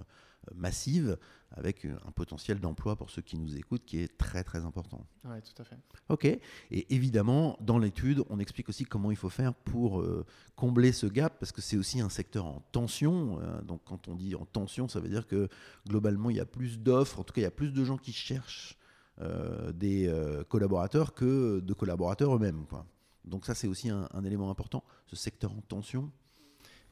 massive 0.55 1.17
avec 1.51 1.85
un 1.85 2.11
potentiel 2.11 2.59
d'emploi 2.59 2.95
pour 2.95 3.09
ceux 3.09 3.21
qui 3.21 3.37
nous 3.37 3.55
écoutent 3.57 3.83
qui 3.85 3.99
est 3.99 4.17
très 4.17 4.43
très 4.43 4.65
important. 4.65 5.05
Oui, 5.25 5.41
tout 5.41 5.59
à 5.61 5.65
fait. 5.65 5.77
Ok. 6.09 6.25
Et 6.25 6.41
évidemment, 6.93 7.57
dans 7.59 7.79
l'étude, 7.79 8.23
on 8.29 8.39
explique 8.39 8.69
aussi 8.69 8.85
comment 8.85 9.11
il 9.11 9.17
faut 9.17 9.29
faire 9.29 9.53
pour 9.53 10.01
euh, 10.01 10.25
combler 10.55 10.91
ce 10.91 11.07
gap 11.07 11.39
parce 11.39 11.51
que 11.51 11.61
c'est 11.61 11.77
aussi 11.77 12.01
un 12.01 12.09
secteur 12.09 12.45
en 12.45 12.61
tension. 12.71 13.39
Euh, 13.41 13.61
donc 13.61 13.81
quand 13.85 14.07
on 14.07 14.15
dit 14.15 14.35
en 14.35 14.45
tension, 14.45 14.87
ça 14.87 14.99
veut 14.99 15.09
dire 15.09 15.27
que 15.27 15.49
globalement, 15.87 16.29
il 16.29 16.37
y 16.37 16.41
a 16.41 16.45
plus 16.45 16.79
d'offres, 16.79 17.19
en 17.19 17.23
tout 17.23 17.33
cas, 17.33 17.41
il 17.41 17.45
y 17.45 17.47
a 17.47 17.51
plus 17.51 17.71
de 17.71 17.83
gens 17.83 17.97
qui 17.97 18.13
cherchent 18.13 18.77
euh, 19.21 19.71
des 19.71 20.13
collaborateurs 20.49 21.13
que 21.13 21.59
de 21.59 21.73
collaborateurs 21.73 22.35
eux-mêmes. 22.35 22.65
Donc 23.25 23.45
ça, 23.45 23.55
c'est 23.55 23.67
aussi 23.67 23.89
un, 23.89 24.07
un 24.13 24.23
élément 24.23 24.49
important, 24.49 24.83
ce 25.07 25.15
secteur 25.15 25.51
en 25.51 25.61
tension. 25.61 26.11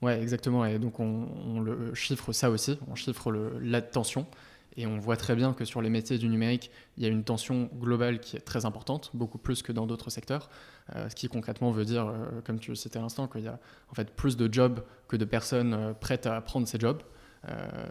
Oui, 0.02 0.12
exactement. 0.12 0.66
Et 0.66 0.78
donc, 0.80 1.00
on, 1.00 1.60
le 1.60 1.94
chiffre 1.96 2.32
ça 2.32 2.50
aussi, 2.50 2.78
on 2.88 2.96
chiffre 2.96 3.32
la 3.62 3.82
tension. 3.82 4.28
Et 4.78 4.86
on 4.86 5.00
voit 5.00 5.18
très 5.18 5.36
bien 5.36 5.54
que 5.54 5.66
sur 5.66 5.82
les 5.82 5.90
métiers 5.90 6.20
du 6.20 6.30
numérique, 6.30 6.70
il 6.98 7.04
y 7.04 7.08
a 7.08 7.10
une 7.10 7.24
tension 7.24 7.68
globale 7.74 8.20
qui 8.20 8.38
est 8.38 8.42
très 8.42 8.66
importante, 8.66 9.10
beaucoup 9.16 9.40
plus 9.40 9.64
que 9.64 9.72
dans 9.72 9.88
d'autres 9.88 10.12
secteurs. 10.12 10.50
Euh, 10.96 11.10
ce 11.10 11.16
qui 11.16 11.28
concrètement 11.28 11.72
veut 11.72 11.84
dire, 11.84 12.08
euh, 12.08 12.42
comme 12.46 12.60
tu 12.60 12.70
le 12.70 12.76
citais 12.76 13.00
à 13.00 13.02
l'instant, 13.02 13.28
qu'il 13.28 13.42
y 13.42 13.48
a 13.48 13.60
en 13.90 13.96
fait 13.96 14.12
plus 14.12 14.38
de 14.38 14.52
jobs 14.54 14.84
que 15.08 15.18
de 15.18 15.26
personnes 15.26 15.74
euh, 15.74 15.94
prêtes 15.94 16.28
à 16.28 16.40
prendre 16.42 16.68
ces 16.68 16.80
jobs. 16.80 17.02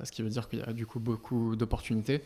ce 0.05 0.13
qui 0.13 0.23
veut 0.23 0.29
dire 0.29 0.49
qu'il 0.49 0.61
y 0.61 0.63
a 0.63 0.73
du 0.73 0.87
coup 0.87 1.01
beaucoup 1.01 1.57
d'opportunités. 1.57 2.23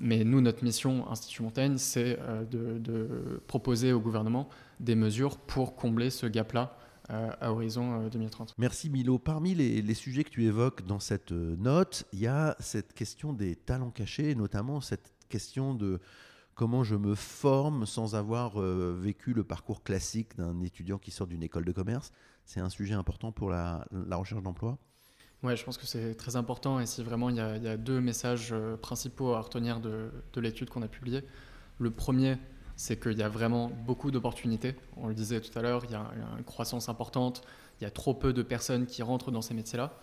Mais 0.00 0.22
nous, 0.24 0.40
notre 0.40 0.62
mission, 0.62 1.10
Institut 1.10 1.42
Montaigne, 1.42 1.78
c'est 1.78 2.18
de, 2.50 3.40
proposer 3.46 3.92
au 3.92 4.00
gouvernement 4.00 4.48
des 4.78 4.94
mesures 4.94 5.38
pour 5.38 5.74
combler 5.74 6.10
ce 6.10 6.26
gap-là 6.26 6.76
à 7.08 7.52
horizon 7.52 8.08
2030. 8.08 8.50
Euh, 8.50 8.54
Merci 8.58 8.90
Milo. 8.90 9.18
Parmi 9.18 9.54
les, 9.54 9.94
sujets 9.94 10.24
que 10.24 10.30
tu 10.30 10.44
évoques 10.44 10.86
dans 10.86 11.00
cette 11.00 11.32
euh, 11.32 11.56
note, 11.56 12.04
il 12.12 12.20
y 12.20 12.26
a 12.26 12.56
cette 12.60 12.92
question 12.92 13.32
des 13.32 13.56
talents 13.56 13.90
cachés, 13.90 14.34
notamment 14.34 14.80
cette 14.80 15.12
question 15.28 15.74
de 15.74 16.00
comment 16.54 16.84
je 16.84 16.96
me 16.96 17.14
forme 17.14 17.86
sans 17.86 18.14
avoir 18.14 18.60
euh, 18.60 18.96
vécu 18.98 19.32
le 19.34 19.44
parcours 19.44 19.82
classique 19.82 20.36
d'un 20.36 20.60
étudiant 20.62 20.98
qui 20.98 21.10
sort 21.10 21.26
d'une 21.26 21.42
école 21.42 21.64
de 21.64 21.72
commerce. 21.72 22.12
C'est 22.44 22.60
un 22.60 22.70
sujet 22.70 22.94
important 22.94 23.32
pour 23.32 23.50
la, 23.50 23.86
recherche 24.12 24.42
d'emploi 24.42 24.78
Oui, 25.42 25.56
je 25.56 25.64
pense 25.64 25.78
que 25.78 25.86
c'est 25.86 26.14
très 26.14 26.36
important 26.36 26.80
et 26.80 26.86
si 26.86 27.02
vraiment 27.02 27.28
il 27.28 27.36
y, 27.36 27.40
a, 27.40 27.76
deux 27.76 28.00
messages 28.00 28.54
principaux 28.80 29.34
à 29.34 29.40
retenir 29.40 29.80
de, 29.80 30.10
de 30.32 30.40
l'étude 30.40 30.70
qu'on 30.70 30.82
a 30.82 30.88
publiée. 30.88 31.24
Le 31.78 31.90
premier, 31.90 32.38
c'est 32.76 33.00
qu'il 33.00 33.18
y 33.18 33.22
a 33.22 33.28
vraiment 33.28 33.70
beaucoup 33.86 34.10
d'opportunités. 34.10 34.74
On 34.96 35.08
le 35.08 35.14
disait 35.14 35.40
tout 35.40 35.56
à 35.58 35.62
l'heure, 35.62 35.84
il 35.84 35.90
y 35.90 35.94
a 35.94 36.10
une 36.38 36.44
croissance 36.44 36.88
importante, 36.88 37.42
il 37.80 37.84
y 37.84 37.86
a 37.86 37.90
trop 37.90 38.14
peu 38.14 38.32
de 38.32 38.42
personnes 38.42 38.86
qui 38.86 39.02
rentrent 39.02 39.30
dans 39.30 39.42
ces 39.42 39.54
métiers-là. 39.54 39.98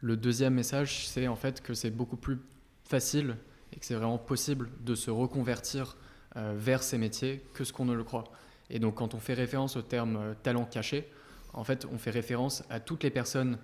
Le 0.00 0.16
deuxième 0.16 0.54
message, 0.54 1.08
c'est 1.08 1.28
en 1.28 1.36
fait 1.36 1.60
que 1.60 1.74
c'est 1.74 1.90
beaucoup 1.90 2.16
plus 2.16 2.38
facile 2.84 3.36
et 3.72 3.80
que 3.80 3.86
c'est 3.86 3.94
vraiment 3.94 4.18
possible 4.18 4.70
de 4.80 4.94
se 4.94 5.10
reconvertir 5.10 5.96
euh, 6.36 6.54
vers 6.56 6.82
ces 6.82 6.98
métiers 6.98 7.44
que 7.54 7.64
ce 7.64 7.72
qu'on 7.72 7.84
ne 7.84 7.94
le 7.94 8.04
croit. 8.04 8.24
Et 8.70 8.78
donc 8.78 8.96
quand 8.96 9.14
on 9.14 9.20
fait 9.20 9.34
référence 9.34 9.76
au 9.76 9.82
terme 9.82 10.16
euh, 10.16 10.34
talent 10.42 10.64
caché, 10.64 11.10
En 11.54 11.62
fait, 11.62 11.86
on 11.92 11.98
fait 11.98 12.10
référence 12.10 12.64
à 12.68 12.80
toutes 12.80 13.04
les 13.04 13.10
personnes 13.10 13.58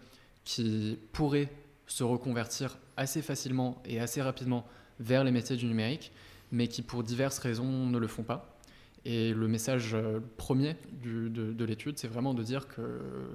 qui 0.45 0.99
pourraient 1.13 1.51
se 1.87 2.05
reconvertir 2.05 2.79
assez 2.97 3.21
facilement 3.21 3.83
et 3.85 3.99
assez 3.99 4.23
rapidement 4.23 4.65
vers 5.01 5.25
les 5.25 5.33
métiers 5.33 5.57
du 5.57 5.67
numérique, 5.67 6.13
mais 6.53 6.69
qui 6.69 6.83
pour 6.83 7.03
diverses 7.03 7.39
raisons 7.39 7.87
ne 7.87 7.99
le 7.99 8.07
font 8.07 8.23
pas. 8.23 8.61
Et 9.05 9.33
le 9.33 9.49
message 9.49 9.95
euh, 9.95 10.21
premier 10.37 10.77
de, 11.03 11.65
l'étude, 11.65 11.99
c'est 11.99 12.09
vraiment 12.09 12.35
de 12.35 12.43
dire 12.43 12.69
que 12.69 12.83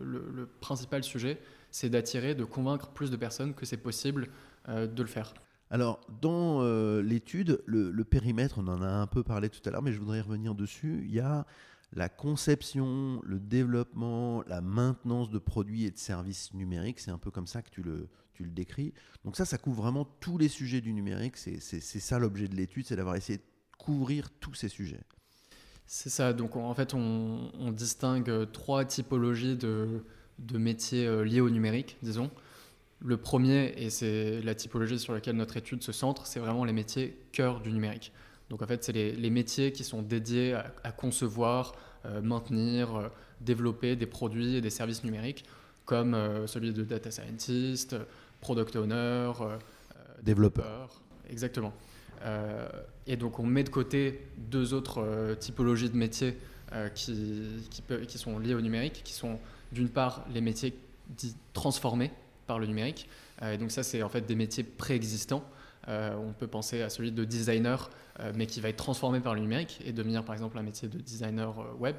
le, 0.04 0.48
principal 0.62 1.04
sujet, 1.04 1.40
c'est 1.72 1.90
d'attirer, 1.90 2.36
de 2.36 2.44
convaincre 2.44 2.90
plus 2.90 3.10
de 3.10 3.18
personnes 3.18 3.54
que 3.54 3.66
c'est 3.66 3.78
possible 3.78 4.28
euh, 4.70 4.86
de 4.86 5.02
le 5.02 5.08
faire. 5.08 5.34
Alors, 5.72 6.00
dans 6.22 6.62
euh, 6.62 7.02
l'étude, 7.02 7.64
le, 7.66 7.90
le, 7.90 8.04
périmètre, 8.04 8.60
on 8.60 8.68
en 8.68 8.84
a 8.84 8.88
un 8.88 9.08
peu 9.08 9.24
parlé 9.24 9.50
tout 9.50 9.60
à 9.66 9.72
l'heure, 9.72 9.82
mais 9.82 9.92
je 9.92 10.00
voudrais 10.00 10.22
revenir 10.22 10.54
dessus. 10.54 11.04
Il 11.08 11.14
y 11.14 11.20
a 11.20 11.46
la 11.94 12.10
conception, 12.10 13.22
le 13.24 13.40
développement, 13.40 14.44
la 14.48 14.62
maintenance 14.62 15.30
de 15.30 15.40
produits 15.40 15.86
et 15.86 15.92
de 15.92 15.98
services 15.98 16.54
numériques. 16.54 17.00
C'est 17.00 17.12
un 17.12 17.18
peu 17.18 17.32
comme 17.32 17.48
ça 17.48 17.62
que 17.62 17.70
tu 17.70 17.82
le, 17.82 18.10
tu 18.34 18.44
le 18.44 18.52
décris. 18.52 18.94
Donc 19.24 19.36
ça, 19.36 19.46
ça 19.46 19.58
couvre 19.58 19.82
vraiment 19.82 20.06
tous 20.20 20.38
les 20.38 20.50
sujets 20.50 20.82
du 20.82 20.94
numérique. 20.94 21.38
C'est 21.38 21.60
ça 21.60 22.20
l'objet 22.20 22.48
de 22.48 22.56
l'étude, 22.56 22.86
c'est 22.86 22.96
d'avoir 22.96 23.16
essayé 23.16 23.38
de 23.40 23.44
couvrir 23.78 24.30
tous 24.40 24.54
ces 24.54 24.70
sujets. 24.70 25.02
C'est 25.88 26.10
ça. 26.10 26.34
Donc 26.34 26.56
en 26.56 26.74
fait, 26.74 26.94
on, 26.94 27.72
distingue 27.72 28.52
trois 28.52 28.86
typologies 28.86 29.56
de, 29.56 30.04
de, 30.40 30.58
métiers 30.58 31.06
euh, 31.06 31.24
liés 31.24 31.42
au 31.42 31.50
numérique, 31.50 31.98
disons. 32.02 32.32
Le 33.00 33.18
premier, 33.18 33.74
et 33.78 33.90
c'est 33.90 34.42
la 34.42 34.56
typologie 34.56 34.98
sur 34.98 35.14
laquelle 35.14 35.36
notre 35.36 35.58
étude 35.58 35.84
se 35.84 35.92
centre, 35.92 36.26
c'est 36.26 36.40
vraiment 36.40 36.64
les 36.66 36.74
métiers 36.74 37.20
cœur 37.32 37.62
du 37.62 37.72
numérique. 37.72 38.12
Donc 38.50 38.62
en 38.62 38.68
fait, 38.68 38.84
c'est 38.84 38.94
les, 38.94 39.30
métiers 39.30 39.72
qui 39.72 39.84
sont 39.84 40.02
dédiés 40.02 40.54
à, 40.84 40.92
concevoir, 40.92 41.74
euh, 42.06 42.22
maintenir, 42.22 42.96
euh, 42.96 43.08
développer 43.42 43.96
des 43.96 44.06
produits 44.06 44.56
et 44.56 44.62
des 44.62 44.70
services 44.70 45.04
numériques, 45.04 45.46
comme 45.86 46.18
celui 46.48 46.74
de 46.74 46.84
data 46.84 47.12
scientist, 47.12 47.96
product 48.42 48.76
owner, 48.76 49.32
développeur. 50.24 51.02
Exactement. 51.30 51.74
Euh, 52.24 52.68
et 53.08 53.18
donc 53.18 53.40
on 53.40 53.44
met 53.44 53.64
de 53.64 53.70
côté 53.70 54.22
deux 54.38 54.74
autres 54.74 55.02
euh, 55.02 55.36
typologies 55.36 55.90
de 55.90 55.98
métiers 55.98 56.38
euh, 56.74 56.90
qui, 56.90 57.70
qui, 58.08 58.18
sont 58.18 58.40
liés 58.40 58.56
au 58.56 58.62
numérique, 58.62 59.02
qui 59.04 59.14
sont 59.14 59.40
d'une 59.72 59.90
part 59.90 60.26
les 60.34 60.42
métiers 60.42 60.74
dits 61.10 61.36
transformés 61.54 62.12
par 62.48 62.58
le 62.58 62.66
numérique. 62.66 63.10
et 63.44 63.58
donc 63.58 63.72
ça 63.72 63.84
c'est 63.84 64.02
en 64.02 64.10
fait 64.10 64.26
des 64.26 64.36
métiers 64.36 64.64
préexistants. 64.64 65.44
On 65.88 66.34
peut 66.38 66.48
penser 66.48 66.82
à 66.82 66.90
celui 66.90 67.12
de 67.12 67.24
designer, 67.24 67.90
mais 68.34 68.48
qui 68.48 68.62
va 68.62 68.70
être 68.70 68.78
transformé 68.78 69.20
par 69.20 69.36
le 69.36 69.42
numérique 69.42 69.82
et 69.86 69.94
devenir 69.94 70.24
par 70.24 70.34
exemple 70.34 70.58
un 70.58 70.64
métier 70.64 70.88
de 70.88 70.98
designer 71.00 71.54
web. 71.80 71.98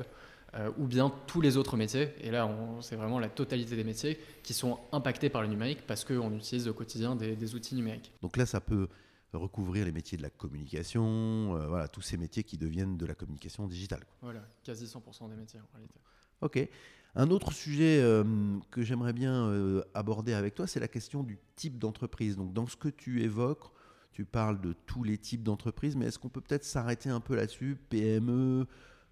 ou 0.78 0.86
bien 0.86 1.12
tous 1.26 1.40
les 1.40 1.56
autres 1.56 1.76
métiers, 1.76 2.14
et 2.20 2.30
là 2.30 2.50
c'est 2.80 2.96
vraiment 2.96 3.18
la 3.18 3.28
totalité 3.28 3.76
des 3.76 3.84
métiers 3.84 4.18
qui 4.42 4.54
sont 4.54 4.78
impactés 4.92 5.28
par 5.28 5.42
le 5.42 5.48
numérique 5.48 5.86
parce 5.86 6.04
qu'on 6.04 6.32
utilise 6.32 6.68
au 6.68 6.74
quotidien 6.74 7.14
des, 7.14 7.36
des 7.36 7.54
outils 7.54 7.74
numériques. 7.74 8.12
Donc 8.22 8.36
là 8.36 8.46
ça 8.46 8.60
peut 8.60 8.88
recouvrir 9.36 9.84
les 9.84 9.92
métiers 9.92 10.18
de 10.18 10.22
la 10.22 10.30
communication, 10.30 11.56
euh, 11.56 11.66
voilà, 11.68 11.88
tous 11.88 12.02
ces 12.02 12.16
métiers 12.16 12.44
qui 12.44 12.58
deviennent 12.58 12.96
de 12.96 13.06
la 13.06 13.14
communication 13.14 13.66
digitale. 13.66 14.04
Voilà, 14.22 14.42
quasi 14.62 14.86
100% 14.86 15.28
des 15.28 15.36
métiers 15.36 15.60
en 15.60 15.68
réalité. 15.74 16.00
Ok. 16.40 16.68
Un 17.14 17.30
autre 17.30 17.52
sujet 17.52 18.00
euh, 18.02 18.24
que 18.70 18.82
j'aimerais 18.82 19.14
bien 19.14 19.48
euh, 19.48 19.82
aborder 19.94 20.34
avec 20.34 20.54
toi, 20.54 20.66
c'est 20.66 20.80
la 20.80 20.88
question 20.88 21.22
du 21.22 21.38
type 21.54 21.78
d'entreprise. 21.78 22.36
Donc, 22.36 22.52
dans 22.52 22.66
ce 22.66 22.76
que 22.76 22.88
tu 22.88 23.22
évoques, 23.22 23.72
tu 24.16 24.24
parles 24.24 24.58
de 24.62 24.72
tous 24.86 25.04
les 25.04 25.18
types 25.18 25.42
d'entreprises, 25.42 25.94
mais 25.94 26.06
est-ce 26.06 26.18
qu'on 26.18 26.30
peut 26.30 26.40
peut-être 26.40 26.64
s'arrêter 26.64 27.10
un 27.10 27.20
peu 27.20 27.36
là-dessus? 27.36 27.76
PME, 27.90 28.66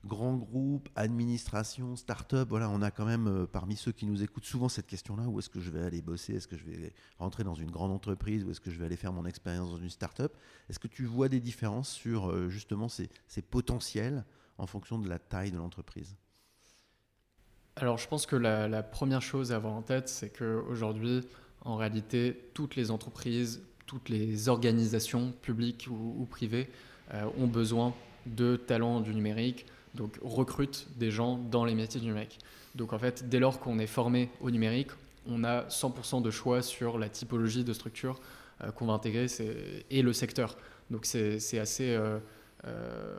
grands 0.07 0.35
groupes, 0.35 0.89
administration, 0.97 1.95
start-up, 1.95 2.49
voilà, 2.49 2.71
on 2.71 2.81
a 2.81 2.91
quand 2.91 3.05
même 3.05 3.27
euh, 3.27 3.47
parmi 3.47 3.77
ceux 3.77 3.93
qui 3.93 4.07
nous 4.07 4.23
écoutent 4.23 4.47
souvent 4.47 4.71
cette 4.71 4.87
question-là 4.87 5.25
où 5.25 5.39
est-ce 5.39 5.51
que 5.51 5.61
je 5.61 5.71
vais 5.71 5.83
aller 5.83 6.01
bosser? 6.01 6.37
Est-ce 6.37 6.49
que 6.49 6.57
je 6.57 6.65
vais 6.65 6.95
rentrer 7.19 7.45
dans 7.45 7.55
une 7.55 7.71
grande 7.71 7.93
entreprise? 7.93 8.45
Ou 8.45 8.51
est-ce 8.51 8.63
que 8.63 8.71
je 8.71 8.79
vais 8.79 8.87
aller 8.87 8.97
faire 8.97 9.13
mon 9.13 9.27
expérience 9.27 9.69
dans 9.69 9.77
une 9.77 9.91
start-up? 9.91 10.35
Est-ce 10.71 10.79
que 10.79 10.89
tu 10.89 11.05
vois 11.05 11.29
des 11.29 11.41
différences 11.41 11.91
sur 11.91 12.31
euh, 12.31 12.49
justement 12.49 12.89
ces, 12.89 13.11
potentiels 13.51 14.25
en 14.57 14.67
fonction 14.67 14.99
de 14.99 15.07
la 15.07 15.19
taille 15.19 15.51
de 15.51 15.59
l'entreprise? 15.59 16.17
Alors, 17.77 17.99
je 17.99 18.09
pense 18.09 18.25
que 18.25 18.37
la, 18.37 18.83
première 18.83 19.21
chose 19.21 19.53
à 19.53 19.57
avoir 19.57 19.75
en 19.75 19.83
tête, 19.83 20.09
c'est 20.09 20.31
qu'aujourd'hui, 20.31 21.29
en 21.61 21.77
réalité, 21.77 22.51
toutes 22.55 22.75
les 22.75 22.91
entreprises, 22.91 23.61
toutes 23.87 24.09
les 24.09 24.49
organisations 24.49 25.33
publiques 25.43 25.89
ou, 25.91 26.27
privées 26.31 26.69
euh, 27.13 27.25
ont 27.39 27.47
besoin 27.47 27.95
de 28.27 28.57
talents 28.57 29.01
du 29.01 29.15
numérique, 29.15 29.67
donc 29.95 30.19
recrute 30.23 30.87
des 30.97 31.11
gens 31.11 31.39
dans 31.39 31.65
les 31.65 31.75
métiers 31.75 32.01
du 32.01 32.07
numérique. 32.07 32.39
Donc 32.75 32.93
en 32.93 32.99
fait, 32.99 33.29
dès 33.29 33.39
lors 33.39 33.61
qu'on 33.61 33.79
est 33.79 33.87
formé 33.87 34.31
au 34.41 34.51
numérique, 34.51 34.91
on 35.27 35.45
a 35.45 35.63
100% 35.69 36.23
de 36.23 36.31
choix 36.31 36.63
sur 36.63 36.99
la 36.99 37.09
typologie 37.09 37.65
de 37.65 37.73
structure 37.73 38.21
euh, 38.63 38.71
qu'on 38.71 38.87
va 38.87 38.95
intégrer 38.95 39.27
et 39.91 40.03
le 40.03 40.13
secteur. 40.13 40.57
Donc 40.91 41.07
c'est 41.07 41.59
assez... 41.59 41.95
Euh, 41.95 42.19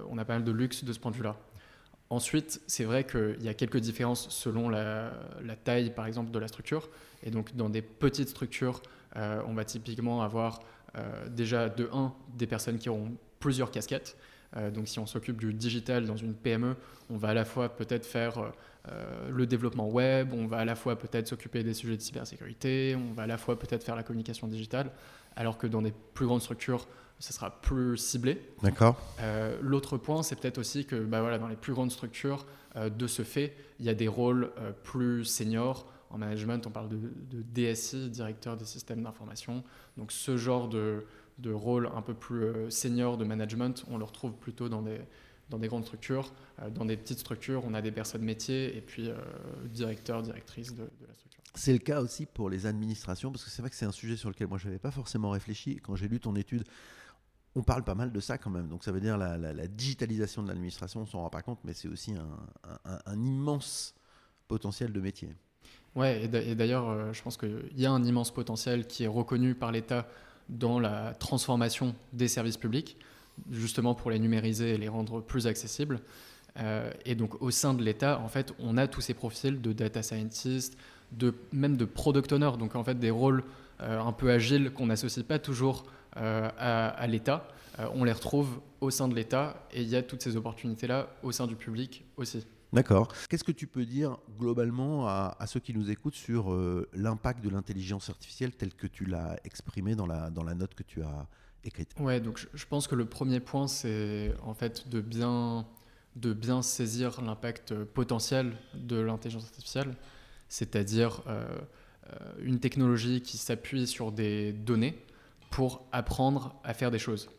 on 0.10 0.18
a 0.18 0.26
pas 0.26 0.34
mal 0.34 0.44
de 0.44 0.52
luxe 0.52 0.84
de 0.84 0.92
ce 0.92 1.00
point 1.00 1.12
de 1.12 1.18
vue-là. 1.18 1.38
Ensuite, 2.10 2.62
c'est 2.68 2.84
vrai 2.84 3.04
qu'il 3.04 3.42
y 3.42 3.50
a 3.50 3.54
quelques 3.54 3.80
différences 3.80 4.30
selon 4.30 4.70
la, 4.70 5.12
taille, 5.64 5.90
par 5.90 6.06
exemple, 6.06 6.32
de 6.32 6.38
la 6.38 6.48
structure. 6.48 6.88
Et 7.24 7.32
donc, 7.32 7.56
dans 7.56 7.70
des 7.70 7.82
petites 7.82 8.30
structures, 8.30 8.82
on 9.16 9.54
va 9.54 9.66
typiquement 9.66 10.22
avoir 10.22 10.60
déjà 11.30 11.70
de 11.70 11.90
1 11.92 12.14
des 12.36 12.48
personnes 12.48 12.78
qui 12.78 12.90
auront 12.90 13.12
plusieurs 13.40 13.72
casquettes. 13.72 14.18
Euh, 14.58 14.72
donc 14.72 14.88
si 14.88 15.00
on 15.00 15.06
s'occupe 15.06 15.40
du 15.40 15.54
digital 15.54 16.06
dans 16.06 16.16
une 16.16 16.34
PME, 16.34 16.76
on 17.10 17.18
va 17.18 17.30
à 17.30 17.34
la 17.34 17.46
fois 17.46 17.70
peut-être 17.70 18.06
faire 18.06 18.38
euh, 18.38 18.50
euh, 18.90 19.30
le 19.30 19.46
développement 19.46 19.90
web, 19.90 20.34
on 20.34 20.48
va 20.48 20.58
à 20.58 20.66
la 20.66 20.76
fois 20.76 20.98
peut-être 20.98 21.28
s'occuper 21.28 21.64
des 21.64 21.74
sujets 21.74 21.98
de 21.98 22.02
cybersécurité, 22.02 22.96
on 22.96 23.14
va 23.14 23.24
à 23.24 23.28
la 23.28 23.38
fois 23.38 23.60
peut-être 23.60 23.84
faire 23.84 23.96
la 23.96 24.04
communication 24.04 24.48
digitale, 24.48 24.92
alors 25.36 25.58
que 25.58 25.68
dans 25.68 25.82
des 25.82 25.94
plus 26.14 26.26
grandes 26.26 26.42
structures, 26.42 26.88
ça 27.20 27.34
sera 27.34 27.62
plus 27.62 27.98
ciblé. 27.98 28.42
D'accord. 28.62 29.02
L'autre 29.62 29.98
point, 29.98 30.22
c'est 30.22 30.36
peut-être 30.36 30.58
aussi 30.58 30.86
que 30.86 30.98
bah 30.98 31.22
voilà, 31.22 31.38
dans 31.38 31.48
les 31.48 31.56
plus 31.56 31.74
grandes 31.74 31.92
structures, 31.92 32.46
de 32.76 33.08
ce 33.08 33.24
fait, 33.24 33.56
il 33.80 33.86
y 33.86 33.90
a 33.90 33.94
des 33.94 34.10
rôles 34.10 34.52
plus 34.84 35.24
seniors. 35.24 35.90
En 36.16 36.18
management, 36.18 36.66
on 36.66 36.72
parle 36.72 36.88
de, 36.88 37.42
DSI, 37.42 38.10
directeur 38.10 38.56
des 38.56 38.64
systèmes 38.64 39.04
d'information. 39.04 39.66
Donc 39.98 40.14
ce 40.14 40.38
genre 40.38 40.70
de, 40.70 41.06
de 41.40 41.52
rôle 41.52 41.90
un 41.94 42.02
peu 42.02 42.14
plus 42.14 42.44
euh, 42.44 42.70
senior 42.70 43.18
de 43.18 43.26
management, 43.26 43.84
on 43.90 43.98
le 43.98 44.06
retrouve 44.06 44.32
plutôt 44.32 44.70
dans 44.70 44.82
des, 44.82 45.02
dans 45.50 45.60
des 45.60 45.68
grandes 45.68 45.84
structures. 45.84 46.32
Euh, 46.62 46.70
dans 46.70 46.86
des 46.86 46.96
petites 46.96 47.20
structures, 47.20 47.66
on 47.66 47.74
a 47.74 47.82
des 47.82 47.92
personnes 47.92 48.22
métiers 48.22 48.78
et 48.78 48.80
puis 48.80 49.10
euh, 49.10 49.18
directeurs, 49.66 50.22
directrices 50.22 50.74
de, 50.74 50.84
la 51.06 51.14
structure. 51.14 51.44
C'est 51.54 51.74
le 51.74 51.80
cas 51.80 52.00
aussi 52.00 52.26
pour 52.26 52.50
les 52.50 52.66
administrations, 52.66 53.30
parce 53.30 53.44
que 53.44 53.50
c'est 53.50 53.62
vrai 53.62 53.70
que 53.70 53.76
c'est 53.76 53.86
un 53.86 53.92
sujet 53.92 54.16
sur 54.16 54.30
lequel 54.30 54.48
moi 54.48 54.58
je 54.58 54.68
n'avais 54.68 54.80
pas 54.80 54.92
forcément 54.92 55.32
réfléchi. 55.32 55.82
Quand 55.84 55.98
j'ai 55.98 56.08
lu 56.08 56.22
ton 56.22 56.38
étude, 56.38 56.64
on 57.56 57.64
parle 57.64 57.84
pas 57.84 57.96
mal 57.96 58.14
de 58.14 58.20
ça 58.22 58.38
quand 58.38 58.52
même. 58.52 58.70
Donc 58.70 58.86
ça 58.86 58.94
veut 58.94 59.02
dire 59.02 59.18
la, 59.18 59.38
la, 59.38 59.68
digitalisation 59.68 60.44
de 60.44 60.48
l'administration, 60.48 61.02
on 61.02 61.06
s'en 61.06 61.20
rend 61.20 61.30
pas 61.30 61.42
compte, 61.42 61.60
mais 61.66 61.74
c'est 61.74 61.90
aussi 61.90 62.14
un, 62.14 63.02
un, 63.06 63.22
immense 63.22 63.96
potentiel 64.48 64.94
de 64.94 65.02
métier. 65.02 65.36
Ouais, 65.96 66.24
et 66.26 66.56
d'ailleurs, 66.56 67.14
je 67.14 67.22
pense 67.22 67.38
qu'il 67.38 67.72
y 67.78 67.86
a 67.86 67.92
un 67.92 68.04
immense 68.04 68.32
potentiel 68.32 68.86
qui 68.86 69.06
est 69.06 69.08
reconnu 69.08 69.56
par 69.56 69.72
l'État 69.72 70.08
dans 70.50 70.80
la 70.80 71.14
transformation 71.14 71.96
des 72.14 72.28
services 72.28 72.58
publics, 72.58 72.98
justement 73.52 73.96
pour 73.96 74.12
les 74.12 74.20
numériser 74.20 74.72
et 74.72 74.78
les 74.78 74.88
rendre 74.90 75.22
plus 75.22 75.48
accessibles. 75.48 76.00
Euh, 76.58 76.90
et 77.06 77.16
donc 77.16 77.42
au 77.42 77.52
sein 77.52 77.74
de 77.74 77.84
l'État, 77.84 78.20
en 78.20 78.30
fait, 78.30 78.54
on 78.60 78.78
a 78.78 78.88
tous 78.88 79.02
ces 79.02 79.14
profils 79.14 79.62
de 79.62 79.74
data 79.74 80.02
scientist, 80.04 80.78
de, 81.12 81.34
même 81.52 81.78
de 81.78 81.86
product 81.86 82.32
owner, 82.32 82.52
donc 82.58 82.76
en 82.76 82.84
fait 82.84 82.98
des 82.98 83.12
rôles 83.12 83.44
euh, 83.82 84.00
un 84.00 84.14
peu 84.14 84.32
agiles 84.32 84.72
qu'on 84.72 84.88
n'associe 84.88 85.26
pas 85.26 85.40
toujours 85.40 85.84
euh, 86.18 86.50
à, 86.58 86.88
à 86.88 87.08
l'État. 87.08 87.48
on 87.94 88.06
les 88.06 88.14
retrouve 88.14 88.62
au 88.80 88.90
sein 88.90 89.08
de 89.10 89.16
l'État 89.16 89.68
et 89.74 89.82
il 89.82 89.90
y 89.90 89.98
a 89.98 90.02
toutes 90.02 90.22
ces 90.22 90.38
opportunités-là 90.38 91.10
au 91.24 91.32
sein 91.34 91.46
du 91.46 91.56
public 91.56 92.06
aussi. 92.16 92.46
D'accord. 92.76 93.08
Qu'est-ce 93.30 93.46
que 93.46 93.54
tu 93.54 93.68
peux 93.68 93.86
dire 93.86 94.18
globalement 94.38 95.08
à, 95.08 95.38
ceux 95.48 95.62
qui 95.62 95.74
nous 95.74 95.90
écoutent 95.90 96.16
sur 96.16 96.52
euh, 96.52 96.90
l'impact 96.94 97.42
de 97.42 97.50
l'intelligence 97.50 98.10
artificielle 98.10 98.52
tel 98.52 98.74
que 98.74 98.86
tu 98.86 99.06
l'as 99.06 99.38
exprimé 99.46 99.96
dans 99.96 100.06
la, 100.06 100.30
note 100.56 100.76
que 100.76 100.84
tu 100.84 101.02
as 101.02 101.26
écrite? 101.64 101.92
Ouais, 102.02 102.20
donc 102.20 102.46
je, 102.54 102.66
pense 102.66 102.88
que 102.88 102.96
le 102.96 103.06
premier 103.06 103.40
point, 103.40 103.70
c'est 103.70 104.34
en 104.44 104.54
fait 104.54 104.90
de 104.90 105.00
bien, 105.00 105.66
de 106.18 106.34
bien 106.34 106.62
saisir 106.62 107.22
l'impact 107.22 107.74
potentiel 107.86 108.58
de 108.74 108.98
l'intelligence 108.98 109.46
artificielle, 109.46 109.96
c'est-à-dire 110.50 111.24
euh, 111.28 111.48
euh, 112.12 112.34
une 112.40 112.60
technologie 112.60 113.22
qui 113.22 113.38
s'appuie 113.38 113.88
sur 113.88 114.12
des 114.12 114.52
données 114.52 115.02
pour 115.50 115.88
apprendre 115.94 116.60
à 116.66 116.74
faire 116.74 116.92
des 116.92 117.00
choses. 117.00 117.30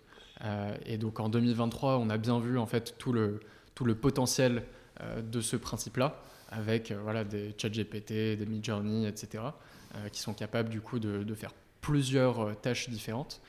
et 0.87 0.97
donc 0.97 1.21
en 1.21 1.28
2023, 1.28 1.99
on 1.99 2.09
a 2.09 2.16
bien 2.16 2.40
vu 2.40 2.57
en 2.57 2.64
fait 2.64 2.97
tout 2.97 3.12
le, 3.12 3.40
tout 3.75 3.85
le 3.85 3.95
potentiel 3.95 4.64
de 5.23 5.41
ce 5.41 5.57
principe-là, 5.57 6.21
avec 6.50 6.91
euh, 6.91 6.99
voilà, 7.03 7.25
des 7.25 7.55
chat 7.57 7.69
GPT, 7.69 8.37
des 8.37 8.47
Midjourney, 8.47 9.07
etc., 9.07 9.45
euh, 9.95 10.09
qui 10.09 10.21
sont 10.21 10.35
capables 10.35 10.69
du 10.69 10.81
coup 10.81 10.99
de, 10.99 11.35
faire 11.35 11.53
plusieurs 11.81 12.61
tâches 12.61 12.88
différentes. 12.88 13.41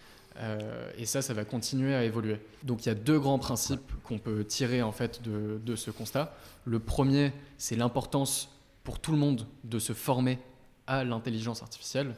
et 0.97 1.07
ça, 1.07 1.23
ça 1.23 1.33
va 1.33 1.43
continuer 1.43 1.95
à 1.95 2.03
évoluer. 2.03 2.39
Donc 2.61 2.85
il 2.85 2.89
y 2.89 2.91
a 2.91 2.95
deux 2.95 3.19
grands 3.19 3.39
principes 3.39 3.91
qu'on 4.03 4.19
peut 4.19 4.45
tirer 4.45 4.83
en 4.83 4.91
fait 4.91 5.23
de, 5.23 5.75
ce 5.75 5.89
constat. 5.89 6.35
Le 6.63 6.77
premier, 6.77 7.33
c'est 7.57 7.75
l'importance 7.75 8.55
pour 8.83 8.99
tout 8.99 9.11
le 9.11 9.17
monde 9.17 9.47
de 9.63 9.79
se 9.79 9.93
former 9.93 10.37
à 10.85 11.03
l'intelligence 11.03 11.63
artificielle, 11.63 12.13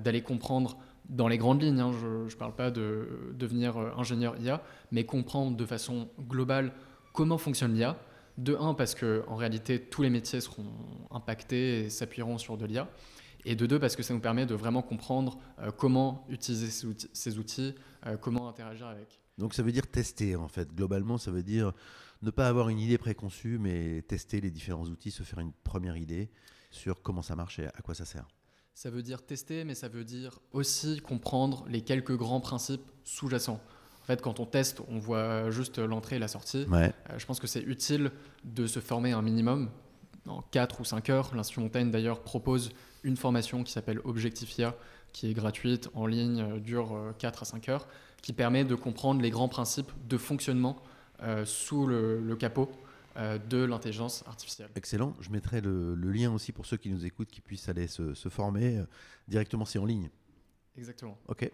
d'aller 0.00 0.22
comprendre 0.22 0.78
dans 1.10 1.28
les 1.28 1.36
grandes 1.36 1.62
lignes, 1.62 1.80
hein, 1.80 1.92
je 2.00 2.34
ne 2.34 2.38
parle 2.38 2.54
pas 2.54 2.70
de 2.70 3.34
devenir 3.34 3.76
ingénieur 3.98 4.40
IA, 4.40 4.62
mais 4.90 5.04
comprendre 5.04 5.54
de 5.54 5.66
façon 5.66 6.08
globale 6.18 6.72
comment 7.12 7.36
fonctionne 7.36 7.74
l'IA. 7.74 7.98
De 8.38 8.54
un, 8.54 8.72
parce 8.72 8.94
qu'en 8.94 9.36
réalité, 9.36 9.80
tous 9.80 10.02
les 10.02 10.10
métiers 10.10 10.40
seront 10.40 10.64
impactés 11.10 11.80
et 11.84 11.90
s'appuieront 11.90 12.38
sur 12.38 12.56
de 12.56 12.64
l'IA. 12.64 12.88
Et 13.44 13.56
de 13.56 13.66
deux, 13.66 13.78
parce 13.78 13.96
que 13.96 14.02
ça 14.02 14.14
nous 14.14 14.20
permet 14.20 14.46
de 14.46 14.54
vraiment 14.54 14.82
comprendre 14.82 15.38
euh, 15.58 15.70
comment 15.70 16.24
utiliser 16.28 16.70
ces 17.12 17.38
outils, 17.38 17.74
euh, 18.06 18.16
comment 18.16 18.48
interagir 18.48 18.86
avec. 18.86 19.20
Donc 19.38 19.54
ça 19.54 19.62
veut 19.62 19.72
dire 19.72 19.86
tester, 19.86 20.36
en 20.36 20.48
fait. 20.48 20.72
Globalement, 20.72 21.18
ça 21.18 21.30
veut 21.30 21.42
dire 21.42 21.72
ne 22.22 22.30
pas 22.30 22.48
avoir 22.48 22.68
une 22.68 22.78
idée 22.78 22.98
préconçue, 22.98 23.58
mais 23.58 24.02
tester 24.02 24.40
les 24.40 24.50
différents 24.50 24.86
outils, 24.86 25.10
se 25.10 25.24
faire 25.24 25.40
une 25.40 25.52
première 25.52 25.96
idée 25.96 26.30
sur 26.70 27.02
comment 27.02 27.22
ça 27.22 27.36
marche 27.36 27.58
et 27.58 27.66
à 27.66 27.82
quoi 27.82 27.94
ça 27.94 28.04
sert. 28.04 28.26
Ça 28.74 28.90
veut 28.90 29.02
dire 29.02 29.26
tester, 29.26 29.64
mais 29.64 29.74
ça 29.74 29.88
veut 29.88 30.04
dire 30.04 30.38
aussi 30.52 31.00
comprendre 31.00 31.64
les 31.68 31.82
quelques 31.82 32.16
grands 32.16 32.40
principes 32.40 32.88
sous-jacents. 33.02 33.60
En 34.08 34.12
fait, 34.14 34.22
quand 34.22 34.40
on 34.40 34.46
teste, 34.46 34.80
on 34.88 34.98
voit 34.98 35.50
juste 35.50 35.78
l'entrée 35.78 36.16
et 36.16 36.18
la 36.18 36.28
sortie. 36.28 36.66
Euh, 36.72 36.88
je 37.18 37.26
pense 37.26 37.38
que 37.40 37.46
c'est 37.46 37.60
utile 37.60 38.10
de 38.42 38.66
se 38.66 38.80
former 38.80 39.12
un 39.12 39.20
minimum 39.20 39.68
en 40.26 40.40
4 40.40 40.80
ou 40.80 40.84
5 40.84 41.10
heures. 41.10 41.34
L'Institut 41.34 41.60
Montaigne, 41.60 41.90
d'ailleurs, 41.90 42.22
propose 42.22 42.70
une 43.02 43.18
formation 43.18 43.64
qui 43.64 43.72
s'appelle 43.72 44.00
Objectifia, 44.04 44.74
qui 45.12 45.30
est 45.30 45.34
gratuite, 45.34 45.90
en 45.92 46.06
ligne, 46.06 46.40
euh, 46.40 46.58
dure 46.58 47.14
4 47.18 47.38
euh, 47.38 47.42
à 47.42 47.44
5 47.44 47.68
heures, 47.68 47.86
qui 48.22 48.32
permet 48.32 48.64
de 48.64 48.74
comprendre 48.74 49.20
les 49.20 49.28
grands 49.28 49.48
principes 49.48 49.90
de 50.08 50.16
fonctionnement 50.16 50.82
euh, 51.22 51.44
sous 51.44 51.86
le, 51.86 52.34
capot 52.36 52.70
de 53.50 53.64
l'intelligence 53.64 54.24
artificielle. 54.26 54.68
Excellent. 54.76 55.12
Je 55.20 55.30
mettrai 55.30 55.60
le, 55.60 55.94
lien 55.96 56.32
aussi 56.32 56.52
pour 56.52 56.64
ceux 56.64 56.76
qui 56.78 56.88
nous 56.88 57.04
écoutent, 57.04 57.28
qui 57.28 57.40
puissent 57.40 57.68
aller 57.68 57.88
se, 57.88 58.14
former 58.28 58.84
directement. 59.26 59.64
C'est 59.64 59.80
en 59.80 59.84
ligne. 59.84 60.08
Exactement. 60.76 61.18
Ok. 61.26 61.50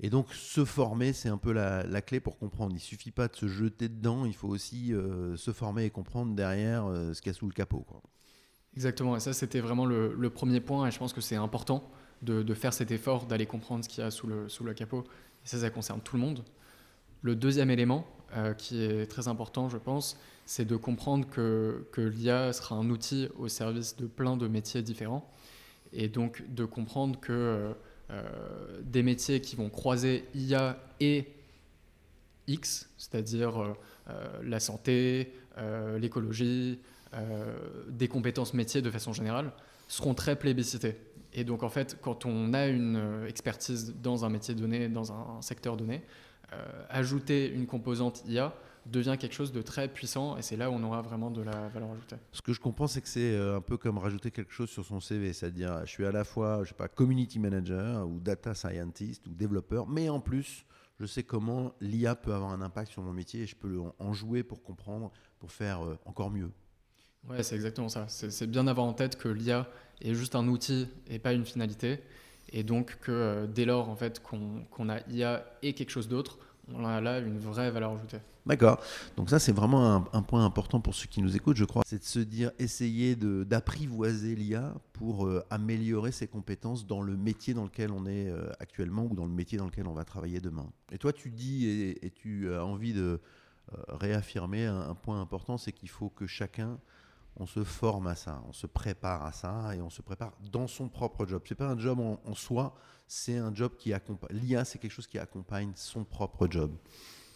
Et 0.00 0.10
donc, 0.10 0.32
se 0.32 0.64
former, 0.64 1.12
c'est 1.12 1.28
un 1.28 1.38
peu 1.38 1.52
la, 1.52 2.02
clé 2.02 2.20
pour 2.20 2.38
comprendre. 2.38 2.74
Il 2.74 2.80
suffit 2.80 3.10
pas 3.10 3.28
de 3.28 3.36
se 3.36 3.46
jeter 3.46 3.88
dedans, 3.88 4.24
il 4.24 4.34
faut 4.34 4.48
aussi 4.48 4.92
se 5.36 5.52
former 5.52 5.84
et 5.84 5.90
comprendre 5.90 6.34
derrière 6.34 6.84
ce 7.12 7.20
qu'il 7.20 7.30
y 7.30 7.34
a 7.34 7.38
sous 7.38 7.46
le 7.46 7.52
capot. 7.52 7.84
Quoi. 7.86 8.02
Exactement, 8.74 9.16
et 9.16 9.20
ça 9.20 9.34
c'était 9.34 9.60
vraiment 9.60 9.84
le, 9.84 10.30
premier 10.30 10.60
point, 10.60 10.86
et 10.86 10.90
je 10.90 10.98
pense 10.98 11.12
que 11.12 11.20
c'est 11.20 11.36
important 11.36 11.90
de, 12.22 12.54
faire 12.54 12.72
cet 12.72 12.90
effort, 12.90 13.26
d'aller 13.26 13.46
comprendre 13.46 13.84
ce 13.84 13.88
qu'il 13.88 14.02
y 14.02 14.06
a 14.06 14.10
sous 14.10 14.26
le, 14.26 14.74
capot, 14.74 15.04
et 15.44 15.48
ça 15.48 15.58
ça 15.58 15.70
concerne 15.70 16.00
tout 16.00 16.16
le 16.16 16.22
monde. 16.22 16.44
Le 17.20 17.36
deuxième 17.36 17.70
élément, 17.70 18.06
euh, 18.34 18.54
qui 18.54 18.82
est 18.82 19.06
très 19.06 19.28
important 19.28 19.68
je 19.68 19.76
pense, 19.76 20.18
c'est 20.46 20.64
de 20.64 20.76
comprendre 20.76 21.28
que, 21.28 21.86
l'IA 21.98 22.52
sera 22.54 22.76
un 22.76 22.88
outil 22.88 23.28
au 23.36 23.48
service 23.48 23.96
de 23.96 24.06
plein 24.06 24.38
de 24.38 24.48
métiers 24.48 24.82
différents, 24.82 25.30
et 25.92 26.08
donc 26.08 26.42
de 26.48 26.64
comprendre 26.64 27.20
que 27.20 27.32
euh, 27.32 27.34
euh, 27.34 27.74
des 28.82 29.02
métiers 29.02 29.40
qui 29.40 29.56
vont 29.56 29.70
croiser 29.70 30.24
IA 30.34 30.78
et 31.00 31.26
X, 32.46 32.90
c'est-à-dire 32.98 33.74
la 34.42 34.60
santé, 34.60 35.32
l'écologie, 35.98 36.78
euh, 37.14 37.44
des 37.88 38.08
compétences 38.08 38.54
métiers 38.54 38.80
de 38.80 38.90
façon 38.90 39.12
générale 39.12 39.52
seront 39.86 40.14
très 40.14 40.34
plébiscitées. 40.34 40.96
Et 41.34 41.44
donc 41.44 41.62
en 41.62 41.68
fait, 41.68 41.98
quand 42.00 42.24
on 42.24 42.54
a 42.54 42.68
une 42.68 42.96
euh, 42.96 43.28
expertise 43.28 43.94
dans 44.02 44.24
un 44.24 44.30
métier 44.30 44.54
donné, 44.54 44.88
dans 44.88 45.12
un 45.12 45.42
secteur 45.42 45.76
donné, 45.76 46.02
euh, 46.54 46.56
ajouter 46.88 47.50
une 47.50 47.66
composante 47.66 48.22
IA 48.26 48.54
devient 48.86 49.16
quelque 49.18 49.34
chose 49.34 49.52
de 49.52 49.62
très 49.62 49.88
puissant 49.88 50.36
et 50.36 50.42
c'est 50.42 50.56
là 50.56 50.70
où 50.70 50.74
on 50.74 50.82
aura 50.82 51.02
vraiment 51.02 51.30
de 51.30 51.42
la 51.42 51.68
valeur 51.68 51.90
ajoutée. 51.92 52.16
Ce 52.32 52.42
que 52.42 52.52
je 52.52 52.60
comprends, 52.60 52.86
c'est 52.86 53.00
que 53.00 53.08
c'est 53.08 53.38
un 53.38 53.60
peu 53.60 53.76
comme 53.76 53.98
rajouter 53.98 54.30
quelque 54.30 54.52
chose 54.52 54.70
sur 54.70 54.84
son 54.84 55.00
CV, 55.00 55.32
c'est-à-dire 55.32 55.80
je 55.84 55.90
suis 55.90 56.04
à 56.04 56.12
la 56.12 56.24
fois, 56.24 56.60
je 56.64 56.70
sais 56.70 56.74
pas, 56.74 56.88
community 56.88 57.38
manager 57.38 58.08
ou 58.08 58.18
data 58.20 58.54
scientist 58.54 59.26
ou 59.26 59.34
développeur, 59.34 59.86
mais 59.86 60.08
en 60.08 60.20
plus, 60.20 60.64
je 60.98 61.06
sais 61.06 61.22
comment 61.22 61.74
l'IA 61.80 62.14
peut 62.14 62.34
avoir 62.34 62.50
un 62.50 62.60
impact 62.60 62.90
sur 62.90 63.02
mon 63.02 63.12
métier 63.12 63.42
et 63.42 63.46
je 63.46 63.56
peux 63.56 63.80
en 63.98 64.12
jouer 64.12 64.42
pour 64.42 64.62
comprendre, 64.62 65.10
pour 65.38 65.52
faire 65.52 65.80
encore 66.04 66.30
mieux. 66.30 66.50
Ouais, 67.28 67.42
c'est 67.42 67.54
exactement 67.54 67.88
ça. 67.88 68.06
C'est 68.08 68.46
bien 68.50 68.64
d'avoir 68.64 68.86
en 68.86 68.94
tête 68.94 69.16
que 69.16 69.28
l'IA 69.28 69.68
est 70.00 70.14
juste 70.14 70.34
un 70.34 70.48
outil 70.48 70.88
et 71.08 71.18
pas 71.18 71.32
une 71.32 71.44
finalité. 71.44 72.00
Et 72.52 72.64
donc 72.64 72.98
que 73.00 73.12
euh, 73.12 73.46
dès 73.46 73.64
lors 73.64 73.88
en 73.88 73.96
fait, 73.96 74.20
qu'on 74.20 74.88
a 74.88 75.00
IA 75.08 75.44
et 75.62 75.72
quelque 75.72 75.90
chose 75.90 76.08
d'autre, 76.08 76.38
on 76.68 76.84
a 76.84 77.00
là 77.00 77.18
une 77.18 77.38
vraie 77.38 77.70
valeur 77.70 77.92
ajoutée. 77.92 78.18
D'accord. 78.44 78.80
Donc 79.16 79.30
ça, 79.30 79.38
c'est 79.38 79.52
vraiment 79.52 80.08
un, 80.12 80.22
point 80.22 80.44
important 80.44 80.80
pour 80.80 80.94
ceux 80.94 81.06
qui 81.06 81.22
nous 81.22 81.36
écoutent, 81.36 81.56
je 81.56 81.64
crois. 81.64 81.82
C'est 81.86 82.00
de 82.00 82.04
se 82.04 82.18
dire, 82.18 82.50
essayer 82.58 83.14
d'apprivoiser 83.14 84.34
l'IA 84.34 84.74
pour 84.92 85.26
euh, 85.26 85.44
améliorer 85.50 86.10
ses 86.10 86.26
compétences 86.26 86.86
dans 86.86 87.02
le 87.02 87.16
métier 87.16 87.54
dans 87.54 87.64
lequel 87.64 87.92
on 87.92 88.04
est 88.06 88.28
euh, 88.28 88.50
actuellement 88.58 89.04
ou 89.04 89.14
dans 89.14 89.26
le 89.26 89.32
métier 89.32 89.58
dans 89.58 89.66
lequel 89.66 89.86
on 89.86 89.92
va 89.92 90.04
travailler 90.04 90.40
demain. 90.40 90.68
Et 90.90 90.98
toi, 90.98 91.12
tu 91.12 91.30
dis 91.30 91.66
et, 91.68 92.10
tu 92.10 92.52
as 92.52 92.64
envie 92.64 92.92
de 92.92 93.20
réaffirmer 93.88 94.66
un 94.66 94.94
point 94.94 95.20
important, 95.20 95.56
c'est 95.56 95.72
qu'il 95.72 95.88
faut 95.88 96.10
que 96.10 96.26
chacun 96.26 96.78
on 97.36 97.46
se 97.46 97.64
forme 97.64 98.06
à 98.06 98.14
ça, 98.14 98.42
on 98.48 98.52
se 98.52 98.66
prépare 98.66 99.24
à 99.24 99.32
ça 99.32 99.74
et 99.74 99.80
on 99.80 99.90
se 99.90 100.02
prépare 100.02 100.32
dans 100.50 100.66
son 100.66 100.88
propre 100.88 101.26
job. 101.26 101.42
C'est 101.46 101.54
pas 101.54 101.68
un 101.68 101.78
job 101.78 101.98
en, 102.00 102.34
soi, 102.34 102.74
c'est 103.06 103.36
un 103.36 103.54
job 103.54 103.72
qui 103.78 103.92
accompagne. 103.92 104.36
L'IA, 104.36 104.64
c'est 104.64 104.78
quelque 104.78 104.92
chose 104.92 105.06
qui 105.06 105.18
accompagne 105.18 105.72
son 105.74 106.04
propre 106.04 106.46
job. 106.50 106.72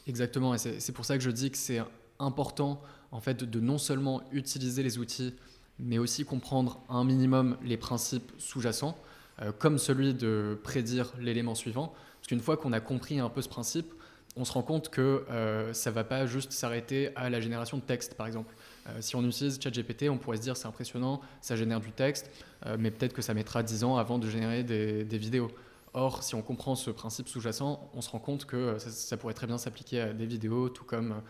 Exactement, 0.06 0.54
et 0.54 0.59
c'est 0.59 0.92
pour 0.92 1.04
ça 1.04 1.16
que 1.16 1.24
je 1.24 1.30
dis 1.30 1.50
que 1.50 1.59
c'est 1.59 1.82
important 2.18 2.80
en 3.11 3.20
fait 3.20 3.44
de 3.44 3.61
non 3.61 3.78
seulement 3.78 4.22
utiliser 4.30 4.82
les 4.82 4.98
outils, 4.98 5.35
mais 5.78 5.98
aussi 5.98 6.24
comprendre 6.24 6.80
un 6.88 7.04
minimum 7.04 7.56
les 7.62 7.76
principes 7.76 8.32
sous-jacents, 8.38 8.96
euh, 9.42 9.52
comme 9.52 9.78
celui 9.78 10.14
de 10.14 10.59
prédire 10.62 11.12
l'élément 11.18 11.54
suivant. 11.54 11.92
Parce 12.18 12.28
qu'une 12.28 12.40
fois 12.40 12.56
qu'on 12.56 12.72
a 12.72 12.80
compris 12.80 13.18
un 13.18 13.28
peu 13.28 13.42
ce 13.42 13.48
principe, 13.48 13.92
on 14.37 14.44
se 14.44 14.53
rend 14.53 14.62
compte 14.62 14.90
que 14.90 15.25
euh, 15.31 15.72
ça 15.72 15.90
ne 15.90 15.94
va 15.94 16.05
pas 16.05 16.27
juste 16.27 16.53
s'arrêter 16.53 17.11
à 17.16 17.31
la 17.31 17.40
génération 17.40 17.79
de 17.79 17.83
texte, 17.83 18.14
par 18.14 18.27
exemple. 18.27 18.55
Euh, 18.87 18.99
si 19.01 19.16
on 19.16 19.25
utilise 19.27 19.59
ChatGPT, 19.61 20.11
on 20.11 20.18
pourrait 20.18 20.37
se 20.37 20.42
dire 20.42 20.57
c'est 20.57 20.66
impressionnant, 20.66 21.22
ça 21.40 21.57
génère 21.57 21.81
du 21.81 21.90
texte, 21.90 22.31
euh, 22.66 22.77
mais 22.79 22.90
peut-être 22.90 23.14
que 23.14 23.22
ça 23.22 23.33
mettra 23.33 23.62
10 23.62 23.85
ans 23.85 23.96
avant 23.96 24.18
de 24.18 24.29
générer 24.29 24.62
des, 24.62 25.18
vidéos. 25.18 25.51
Or, 25.94 26.22
si 26.22 26.35
on 26.35 26.42
comprend 26.42 26.75
ce 26.75 26.90
principe 26.90 27.29
sous-jacent, 27.29 27.90
on 27.94 28.03
se 28.03 28.11
rend 28.11 28.18
compte 28.18 28.44
que 28.44 28.77
ça, 28.79 29.16
pourrait 29.16 29.33
très 29.33 29.46
bien 29.46 29.57
s'appliquer 29.57 30.01
à 30.01 30.12
des 30.12 30.27
vidéos, 30.27 30.68
tout 30.68 30.85
comme 30.85 31.22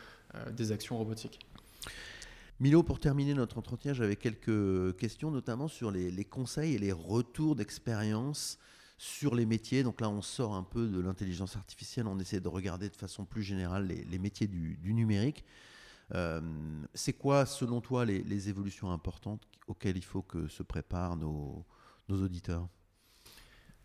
des 0.50 0.72
actions 0.72 0.98
robotiques. 0.98 1.38
Milo, 2.58 2.82
pour 2.82 2.98
terminer 2.98 3.34
notre 3.34 3.58
entretien, 3.58 3.94
j'avais 3.94 4.16
quelques 4.16 4.96
questions, 4.96 5.30
notamment 5.30 5.68
sur 5.68 5.92
les 5.92 6.24
conseils 6.24 6.74
et 6.74 6.78
les 6.78 6.90
retours 6.90 7.54
d'expérience 7.54 8.58
sur 8.98 9.34
les 9.34 9.46
métiers. 9.46 9.82
Donc 9.82 10.00
là, 10.00 10.08
on 10.08 10.22
sort 10.22 10.54
un 10.54 10.62
peu 10.62 10.86
de 10.86 11.00
l'intelligence 11.00 11.56
artificielle, 11.56 12.06
on 12.06 12.18
essaie 12.18 12.40
de 12.40 12.48
regarder 12.48 12.88
de 12.88 12.96
façon 12.96 13.24
plus 13.24 13.42
générale 13.42 13.86
les, 13.86 14.18
métiers 14.18 14.46
du, 14.46 14.78
numérique. 14.84 15.44
Euh, 16.14 16.40
c'est 16.94 17.12
quoi, 17.12 17.46
selon 17.46 17.80
toi, 17.80 18.04
les, 18.04 18.48
évolutions 18.48 18.90
importantes 18.90 19.42
auxquelles 19.66 19.96
il 19.96 20.04
faut 20.04 20.22
que 20.22 20.48
se 20.48 20.62
préparent 20.62 21.16
nos, 21.16 21.64
auditeurs? 22.08 22.68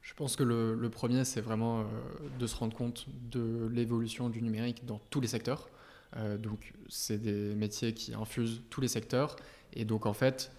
Je 0.02 0.14
pense 0.14 0.36
que 0.36 0.44
le, 0.44 0.90
premier, 0.90 1.26
c'est 1.26 1.42
vraiment 1.42 1.82
euh, 1.82 1.84
de 2.40 2.48
se 2.48 2.56
rendre 2.56 2.76
compte 2.76 3.08
de 3.30 3.70
l'évolution 3.72 4.30
du 4.30 4.42
numérique 4.42 4.86
dans 4.86 5.00
tous 5.10 5.22
les 5.22 5.28
secteurs. 5.28 5.70
Euh, 6.18 6.38
donc, 6.38 6.74
c'est 6.90 7.20
des 7.20 7.56
métiers 7.56 7.94
qui 7.94 8.14
infusent 8.14 8.62
tous 8.70 8.82
les 8.82 8.88
secteurs. 8.88 9.36
Et 9.74 9.86
donc, 9.86 10.06
en 10.06 10.14
fait, 10.14 10.52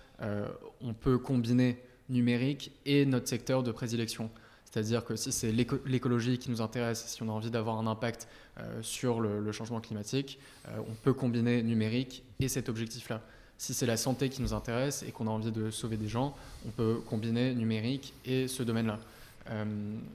on 0.80 0.94
peut 0.94 1.18
combiner 1.18 1.82
numérique 2.08 2.70
et 2.86 3.04
notre 3.06 3.28
secteur 3.28 3.64
de 3.64 3.72
prédilection. 3.72 4.30
C'est-à-dire 4.72 5.04
que 5.04 5.16
si 5.16 5.32
c'est 5.32 5.52
l'écologie 5.52 6.38
qui 6.38 6.50
nous 6.50 6.62
intéresse, 6.62 7.04
si 7.06 7.22
on 7.22 7.28
a 7.28 7.32
envie 7.32 7.50
d'avoir 7.50 7.78
un 7.78 7.86
impact 7.86 8.26
euh, 8.58 8.80
sur 8.80 9.20
le, 9.20 9.52
changement 9.52 9.82
climatique, 9.82 10.38
euh, 10.66 10.78
on 10.88 10.94
peut 10.94 11.12
combiner 11.12 11.62
numérique 11.62 12.24
et 12.40 12.48
cet 12.48 12.70
objectif-là. 12.70 13.20
Si 13.58 13.74
c'est 13.74 13.84
la 13.84 13.98
santé 13.98 14.30
qui 14.30 14.40
nous 14.40 14.54
intéresse 14.54 15.02
et 15.06 15.12
qu'on 15.12 15.26
a 15.26 15.30
envie 15.30 15.52
de 15.52 15.70
sauver 15.70 15.98
des 15.98 16.08
gens, 16.08 16.34
on 16.66 16.70
peut 16.70 17.02
combiner 17.04 17.54
numérique 17.54 18.14
et 18.24 18.48
ce 18.48 18.62
domaine-là. 18.62 18.98
Euh, 19.50 19.64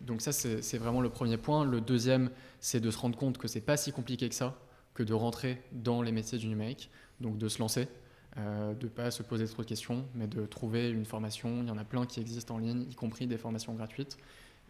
donc 0.07 0.21
ça, 0.21 0.31
c'est 0.31 0.77
vraiment 0.79 1.01
le 1.01 1.09
premier 1.09 1.37
point. 1.37 1.63
Le 1.63 1.79
deuxième, 1.79 2.31
c'est 2.59 2.79
de 2.79 2.89
se 2.89 2.97
rendre 2.97 3.15
compte 3.15 3.37
que 3.37 3.47
c'est 3.47 3.61
pas 3.61 3.77
si 3.77 3.91
compliqué 3.91 4.27
que 4.27 4.35
ça, 4.35 4.55
que 4.95 5.03
de 5.03 5.13
rentrer 5.13 5.61
dans 5.71 6.01
les 6.01 6.11
métiers 6.11 6.39
du 6.39 6.47
numérique, 6.47 6.89
donc 7.21 7.37
de 7.37 7.47
se 7.47 7.59
lancer. 7.59 7.87
de 8.37 8.85
ne 8.85 8.89
pas 8.89 9.11
se 9.11 9.21
poser 9.21 9.45
trop 9.45 9.61
de 9.61 9.67
questions, 9.67 10.03
mais 10.15 10.25
de 10.25 10.47
trouver 10.47 10.89
une 10.89 11.05
formation. 11.05 11.61
Il 11.61 11.67
y 11.67 11.71
en 11.71 11.77
a 11.77 11.83
plein 11.83 12.07
qui 12.07 12.19
existent 12.19 12.55
en 12.55 12.57
ligne, 12.57 12.87
y 12.89 12.95
compris 12.95 13.27
des 13.27 13.37
formations 13.37 13.75
gratuites 13.75 14.17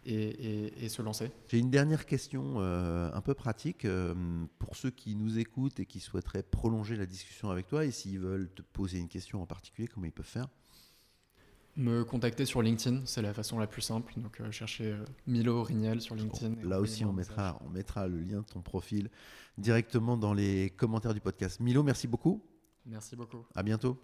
et, 0.04 0.88
se 0.88 1.02
lancer. 1.02 1.30
J'ai 1.48 1.58
une 1.58 1.70
dernière 1.70 2.06
question 2.06 2.54
euh, 2.56 3.10
un 3.12 3.20
peu 3.20 3.34
pratique 3.34 3.84
euh, 3.84 4.14
pour 4.58 4.76
ceux 4.76 4.90
qui 4.90 5.14
nous 5.14 5.38
écoutent 5.38 5.80
et 5.80 5.86
qui 5.86 6.00
souhaiteraient 6.00 6.42
prolonger 6.42 6.96
la 6.96 7.06
discussion 7.06 7.50
avec 7.50 7.66
toi 7.66 7.84
et 7.84 7.90
s'ils 7.90 8.18
veulent 8.18 8.50
te 8.54 8.62
poser 8.62 8.98
une 8.98 9.08
question 9.08 9.42
en 9.42 9.46
particulier, 9.46 9.88
comment 9.88 10.06
ils 10.06 10.12
peuvent 10.12 10.24
faire? 10.24 10.48
Me 11.76 12.04
contacter 12.04 12.44
sur 12.44 12.60
LinkedIn, 12.60 13.02
c'est 13.04 13.22
la 13.22 13.32
façon 13.32 13.58
la 13.58 13.68
plus 13.68 13.82
simple. 13.82 14.12
Donc, 14.16 14.40
euh, 14.40 14.50
chercher 14.50 14.96
Milo 15.26 15.62
Rignel 15.62 16.00
sur 16.00 16.16
LinkedIn. 16.16 16.68
là 16.68 16.80
aussi, 16.80 17.04
on 17.04 17.12
mettra, 17.12 17.60
on 17.64 17.68
mettra 17.70 18.08
le 18.08 18.18
lien 18.18 18.40
de 18.40 18.46
ton 18.46 18.62
profil 18.62 19.10
directement 19.58 20.16
dans 20.16 20.34
les 20.34 20.70
commentaires 20.70 21.14
du 21.14 21.20
podcast. 21.20 21.60
Milo, 21.60 21.82
merci 21.82 22.08
beaucoup. 22.08 22.42
Merci 22.86 23.14
beaucoup. 23.14 23.44
À 23.54 23.62
bientôt. 23.62 23.98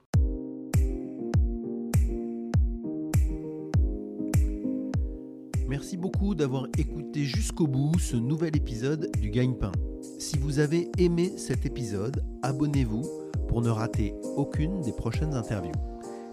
Merci 5.66 5.96
beaucoup 5.96 6.34
d'avoir 6.34 6.66
écouté 6.76 7.24
jusqu'au 7.24 7.66
bout 7.66 7.98
ce 7.98 8.16
nouvel 8.16 8.54
épisode 8.54 9.10
du 9.18 9.30
Gagne-Pain. 9.30 9.72
Si 10.18 10.36
vous 10.36 10.58
avez 10.58 10.90
aimé 10.98 11.32
cet 11.38 11.64
épisode, 11.64 12.22
abonnez-vous 12.42 13.02
pour 13.48 13.62
ne 13.62 13.70
rater 13.70 14.14
aucune 14.36 14.82
des 14.82 14.92
prochaines 14.92 15.34
interviews. 15.34 15.72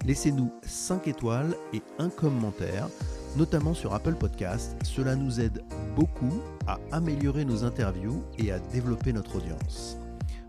Laissez-nous 0.06 0.52
5 0.64 1.08
étoiles 1.08 1.56
et 1.74 1.82
un 1.98 2.10
commentaire, 2.10 2.90
notamment 3.38 3.74
sur 3.74 3.94
Apple 3.94 4.16
Podcast. 4.16 4.76
Cela 4.84 5.16
nous 5.16 5.40
aide 5.40 5.64
beaucoup 5.96 6.42
à 6.68 6.78
améliorer 6.92 7.46
nos 7.46 7.64
interviews 7.64 8.24
et 8.38 8.52
à 8.52 8.60
développer 8.60 9.14
notre 9.14 9.38
audience. 9.38 9.98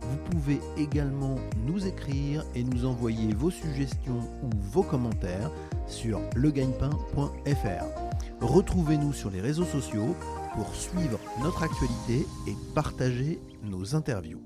Vous 0.00 0.18
pouvez 0.30 0.58
également 0.76 1.36
nous 1.64 1.86
écrire 1.86 2.44
et 2.56 2.64
nous 2.64 2.84
envoyer 2.84 3.32
vos 3.32 3.50
suggestions 3.50 4.22
ou 4.42 4.50
vos 4.72 4.82
commentaires 4.82 5.52
sur 5.86 6.20
legagnepain.fr. 6.34 8.01
Retrouvez-nous 8.42 9.12
sur 9.12 9.30
les 9.30 9.40
réseaux 9.40 9.64
sociaux 9.64 10.16
pour 10.56 10.74
suivre 10.74 11.20
notre 11.40 11.62
actualité 11.62 12.26
et 12.48 12.56
partager 12.74 13.40
nos 13.62 13.94
interviews. 13.94 14.42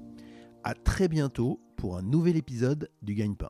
À 0.65 0.75
très 0.75 1.09
bientôt 1.09 1.61
pour 1.79 1.97
un 1.97 2.03
nouvel 2.03 2.37
épisode 2.37 2.91
du 3.01 3.15
Gagne-Pain. 3.15 3.49